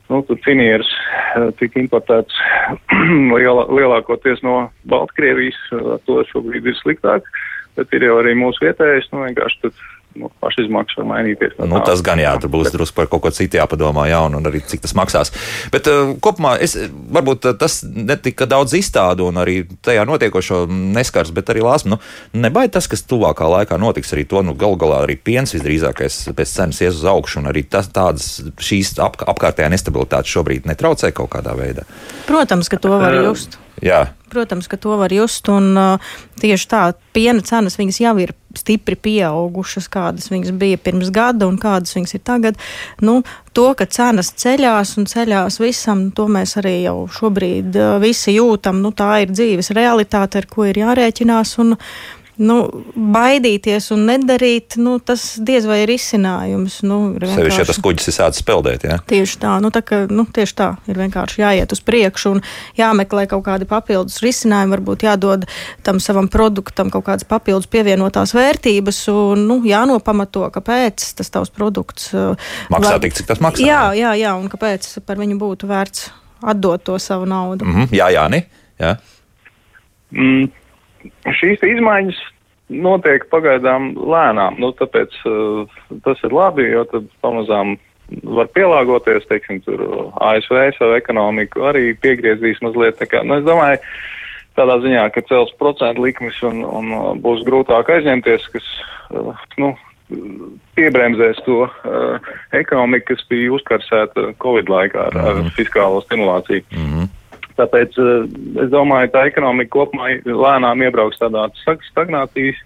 [0.10, 0.90] Nu, tur finieris
[1.38, 2.40] eh, tika importēts
[3.38, 4.58] lielā, lielākoties no
[4.90, 7.30] Baltkrievijas, ar to šobrīd ir sliktāk,
[7.78, 9.84] bet ir jau arī mūsu vietējais, nu vienkārši tad
[10.20, 11.56] nu, pašizmaksas var mainīties.
[11.64, 14.62] Nu, tas gan jā, tur būs drusku par kaut ko citu jāpadomā, jā, un arī
[14.68, 15.32] cik tas maksās.
[15.74, 16.76] Bet uh, kopumā es
[17.16, 21.96] varbūt uh, tas netika daudz izstādu un arī tajā notiekošo neskars, bet arī lāsmu.
[21.96, 22.00] Nu,
[22.46, 26.58] nebaid tas, kas tuvākā laikā notiks arī to, nu, gal galā arī piens visdrīzākais pēc
[26.60, 31.32] cenas ies uz augšu, un arī tas, tādas šīs ap, apkārtējā nestabilitātes šobrīd netraucē kaut
[31.34, 31.88] kādā veidā.
[32.28, 33.58] Protams, ka to var just.
[33.86, 34.10] Jā.
[34.30, 35.48] Protams, ka to var just.
[35.50, 36.12] Un, uh,
[36.42, 36.82] tieši tā,
[37.16, 42.24] piena cenas jau ir stipri pieaugušas, kādas viņas bija pirms gada un kādas viņas ir
[42.26, 42.60] tagad.
[43.02, 43.22] Nu,
[43.54, 48.84] to, ka cenas ceļās un ceļās visam, to mēs arī jau šobrīd uh, visi jūtam.
[48.84, 51.58] Nu, tā ir dzīves realitāte, ar ko ir jārēķinās.
[51.64, 51.78] Un,
[52.40, 52.56] nu,
[52.96, 56.80] baidīties un nedarīt, nu, tas diez vai ir izcinājums.
[56.88, 59.00] Nu, ir Sevišķi, ja tas kuģis ir sācis peldēt, jā.
[59.10, 62.44] Tieši tā, nu, tā, ka, nu, tieši tā ir vienkārši jāiet uz priekšu un
[62.80, 64.76] jāmeklē kaut kādi papildus risinājumi.
[64.78, 65.46] Varbūt jādod
[65.84, 72.14] tam savam produktam kaut kādas papildus pievienotās vērtības un nu, jānopamato, kāpēc tas tavs produkts
[72.14, 72.40] uh,
[72.72, 73.68] Maksā var- tik, cik tas maksā.
[73.68, 76.10] Jā, jā, jā, un kāpēc par viņu būtu vērts
[76.42, 77.66] atdot to savu naudu.
[77.66, 77.88] Mm -hmm.
[77.92, 78.44] Jā, jā, ne?
[78.80, 78.96] Jā.
[80.12, 80.50] Mm,
[81.40, 82.20] šīs izmaiņas
[82.70, 87.78] notiek pagaidām lēnām, nu, tāpēc uh, tas ir labi, jo tad pamazām
[88.24, 93.02] var pielāgoties, teiksim, tur uh, ASV savu ekonomiku arī piegriezīs mazliet.
[93.10, 93.82] Kā, nu, es domāju,
[94.60, 98.74] tādā ziņā, ka cels procentu likmes un, un uh, būs grūtāk aizņemties, kas,
[99.18, 99.74] uh, nu,
[100.78, 106.66] piebremzēs to uh, ekonomiku, kas bija uzkarsēta Covid laikā ar, ar fiskālo stimulāciju.
[106.74, 107.10] Mm -hmm.
[107.60, 108.26] Tāpēc uh,
[108.64, 112.60] es domāju, ka ekonomika kopumā lēnām iebrauks tādā stag- stagnācijas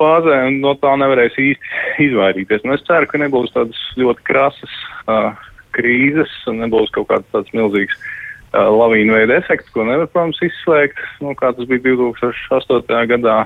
[0.00, 2.64] fāzē, un no tā nevarēs īsti izvairīties.
[2.66, 4.76] Un es ceru, ka nebūs tādas ļoti krasas
[5.06, 5.32] uh,
[5.76, 11.00] krīzes un nebūs kaut kāds tāds milzīgs uh, lavīnu veida efekts, ko nevar, protams, izslēgt,
[11.24, 12.98] nu, kā tas bija 2008.
[13.14, 13.38] gadā.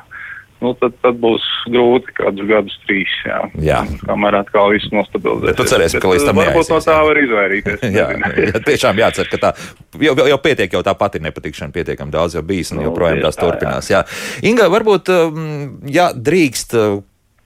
[0.58, 3.38] Nu, tad, tad būs grūti kādus gadus, trīs, jā.
[3.62, 3.82] Jā.
[4.08, 5.58] kamēr atkal viss nostabilizēsies.
[5.60, 7.04] Tu cerēsi, ka līdz tam uh, Varbūt no tā jā.
[7.06, 7.84] var izvairīties.
[7.98, 9.52] Jā, jā, tiešām jācer, ka tā
[10.02, 13.38] jau, jau, pietiek, jau tā pati nepatikšana pietiekami daudz jau bijis, un Nu, joprojām tās
[13.38, 13.52] tā, jā.
[13.52, 13.90] turpinās.
[13.92, 14.02] Jā.
[14.50, 16.74] Inga, varbūt, um, ja drīkst,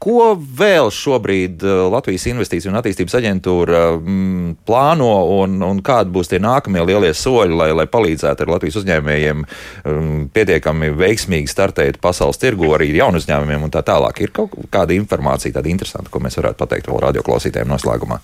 [0.03, 6.32] ko vēl šobrīd uh, Latvijas Investīciju un attīstības aģentūra mm, plāno, un, un kādi būs
[6.32, 12.40] tie nākamie lielie soļi, lai, lai palīdzētu ar Latvijas uzņēmējiem um, pietiekami veiksmīgi startēt pasaules
[12.42, 14.24] tirgu, arī jaunu uzņēmumiem un tā tālāk?
[14.24, 18.20] Ir kaut kāda informācija, tāda interesanta, ko mēs varētu pateikt vēl radioklausītājiem noslēgumā?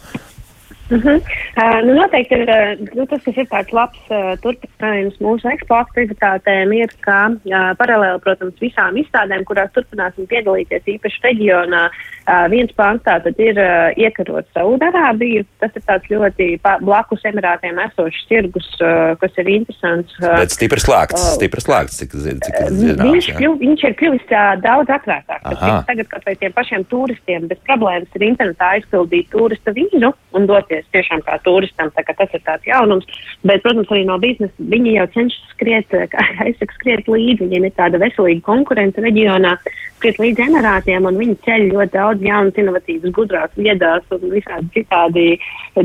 [0.90, 1.20] Uh -huh.
[1.62, 5.84] uh, nu, noteikti ir, uh, nu, tas, kas ir tāds labs uh, turpinājums mūsu eksporta
[5.84, 12.17] aktivitātēm, ir, ka uh, paralēli, protams, visām izstādēm, kurās turpināsim piedalīties īpaši reģionā, uh,
[12.52, 15.44] viens pāns tātad ir uh, iekarot Saudarābiju.
[15.62, 16.48] Tas ir tāds ļoti
[16.84, 20.14] blakus Emirātiem esošs tirgus, uh, kas ir interesants.
[20.20, 23.28] Uh, Bet stipri slēgts, stipri slēgts, cik, cik Viņš, zināms.
[23.30, 23.36] jā.
[23.38, 25.64] kļuv, viņš ir kļuvis uh, daudz atvērtāks.
[25.88, 30.86] Tagad kaut vai tiem pašiem turistiem bez problēmas ir internetā aizpildīt turista vīzu un doties
[30.94, 31.92] tiešām kā turistam.
[31.96, 33.08] Tā kā tas ir tāds jaunums.
[33.46, 36.24] Bet, protams, arī no biznesa viņi jau cenšas skriet, kā
[36.60, 37.46] saku, skriet līdzi.
[37.46, 39.56] Viņiem ir tāda veselīga konkurence reģionā,
[39.98, 45.26] skriet līdzi emirātiem un viņi ceļ ļoti daudz jaunas, inovatīvas, gudrās viedās un visādi citādi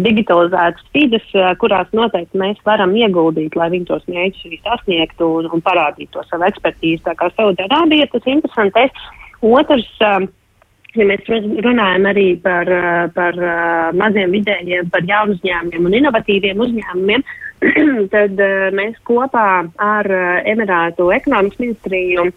[0.03, 5.49] digitalizētas vidas, eh, kurās noteikti mēs varam ieguldīt, lai viņi tos mērķus arī sasniegtu un,
[5.53, 7.03] un parādītu to savu ekspertīzi.
[7.07, 9.03] Tā kā Saudārābija tas interesantais.
[9.43, 10.29] Otrs, um,
[10.95, 13.39] ja mēs run- runājam arī par, uh, par
[13.97, 17.25] maziem vidējiem, par jaunu uzņēmumiem un inovatīviem uzņēmumiem,
[18.13, 18.39] tad
[18.75, 19.49] mēs kopā
[19.79, 20.09] ar
[20.51, 22.31] Emirātu ekonomikas ministriju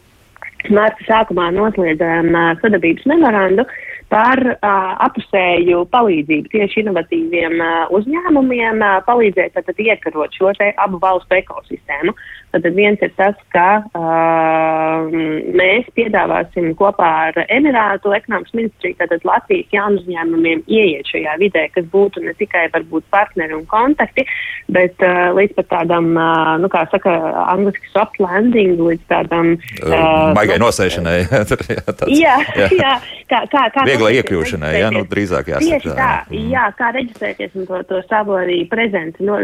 [0.75, 3.67] Mārta sākumā noslēdzām sadarbības memorandu
[4.13, 4.59] par uh,
[5.07, 12.15] apusēju palīdzību tieši inovatīviem uh, uzņēmumiem, uh, palīdzēt tad iekarot šo te abu valstu ekosistēmu.
[12.57, 15.17] Tad viens ir tas, ka uh,
[15.57, 21.87] mēs piedāvāsim kopā ar Emirātu ekonomikas ministriju, tātad Latvijas jaunu uzņēmumiem ieiet šajā vidē, kas
[21.93, 24.27] būtu ne tikai varbūt partneri un kontakti,
[24.73, 27.15] bet uh, līdz pat tādam, uh, nu kā saka,
[27.47, 29.55] angliski soft landing, līdz tādam.
[29.83, 31.19] Uh, Baigai nosēšanai.
[31.51, 32.69] Tur, jā, tāds, Jā, jā.
[32.75, 32.95] jā,
[33.31, 35.79] kā, kā, kā noteikti iekļūšanai, jā, nu, drīzāk jāsaka.
[35.83, 36.11] Tieši tā,
[36.51, 39.39] jā, kā reģistrēties un to, to savu arī prezenci no,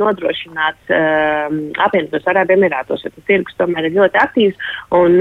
[0.00, 5.18] nodrošināt um, apvienotos Arābu Emirātos, jo tas tirgus tomēr ir ļoti aktīvs, un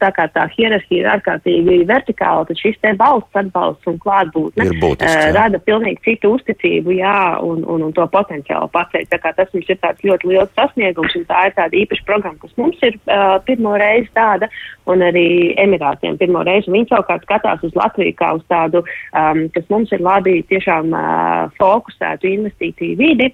[0.00, 5.30] tā kā tā hierarhija ir ārkārtīgi vertikāla, tad šis te valsts atbalsts un klātbūtne jā.
[5.36, 9.06] rada pilnīgi citu uzticību, jā, un, un, un to potenciālu paceļ.
[9.12, 12.40] Tā kā tas mums ir tāds ļoti liels sasniegums, un tā ir tāda īpaša programma,
[12.42, 14.50] kas mums ir uh, pirmo reizi tāda,
[14.90, 15.28] un arī
[15.60, 16.72] Emirātiem pirmo reizi.
[16.72, 21.54] Viņi savukārt skatās uz Latviju kā uz tādu, um, kas mums ir labi tiešām uh,
[21.60, 23.32] fokusētu investīciju vidi.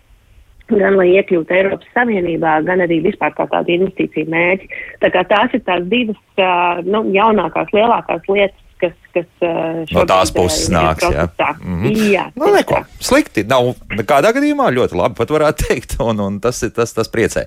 [0.71, 4.69] Gan lai iekļūtu Eiropas Savienībā, gan arī vispār kā tādu investīciju mērķi.
[5.03, 6.43] Tā kā tās ir tās divas
[6.87, 11.05] nu, jaunākās, lielākās lietas, kas, kas uh, No tās šobrīd, puses nāks.
[11.05, 11.51] Jā, procesā.
[11.61, 12.01] Mhm.
[12.11, 12.81] jā nu, neko.
[13.03, 13.45] Slikti.
[13.49, 15.97] Nav nekādā gadījumā ļoti labi, pat varētu teikt.
[16.01, 17.47] Un, un tas, tas, tas priecē.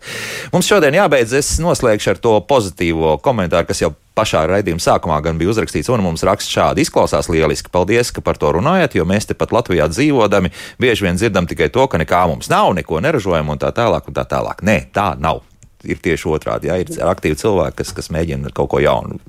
[0.54, 1.36] Mums šodien jābeidz.
[1.40, 6.04] Es noslēgšu ar to pozitīvo komentāru, kas jau pašā raidījuma sākumā gan bija uzrakstīts, un
[6.06, 7.74] mums raksts šādi izklausās lieliski.
[7.74, 11.88] Paldies, ka par to runājat, jo mēs tepat Latvijā dzīvodami bieži vien dzirdam tikai to,
[11.90, 14.10] ka nekā mums nav, neko neražojam un tā tālāk.
[14.10, 14.62] Un tā tālāk.
[14.66, 15.42] Nē, tā nav.
[15.84, 16.70] Ir tieši otrādi.
[16.70, 19.20] Jā, ir aktīvi cilvēki, kas, kas mēģina kaut ko jaunu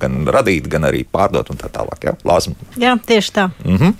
[0.00, 2.08] gan radīt, gan arī pārdot un tā tālāk.
[2.08, 2.54] Jā, Lāsma.
[2.80, 3.48] Jā tieši tā.
[3.64, 3.94] Mm -hmm.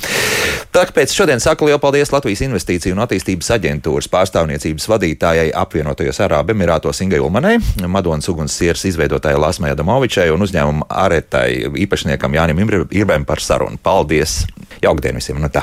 [0.75, 7.03] Tāpēc šodien saku lielu paldies Latvijas Investīciju un attīstības aģentūras pārstāvniecības vadītājai apvienotajos Arābu Emirātos
[7.03, 13.79] Ingai Ulmanai, Madonas ugunssieras izveidotājai Lasmai Adamovičai un uzņēmuma aretai īpašniekam Jānim Irbēm par sarunu.
[13.83, 14.47] Paldies!
[14.83, 15.41] Jaukdien visiem!
[15.41, 15.63] No tā.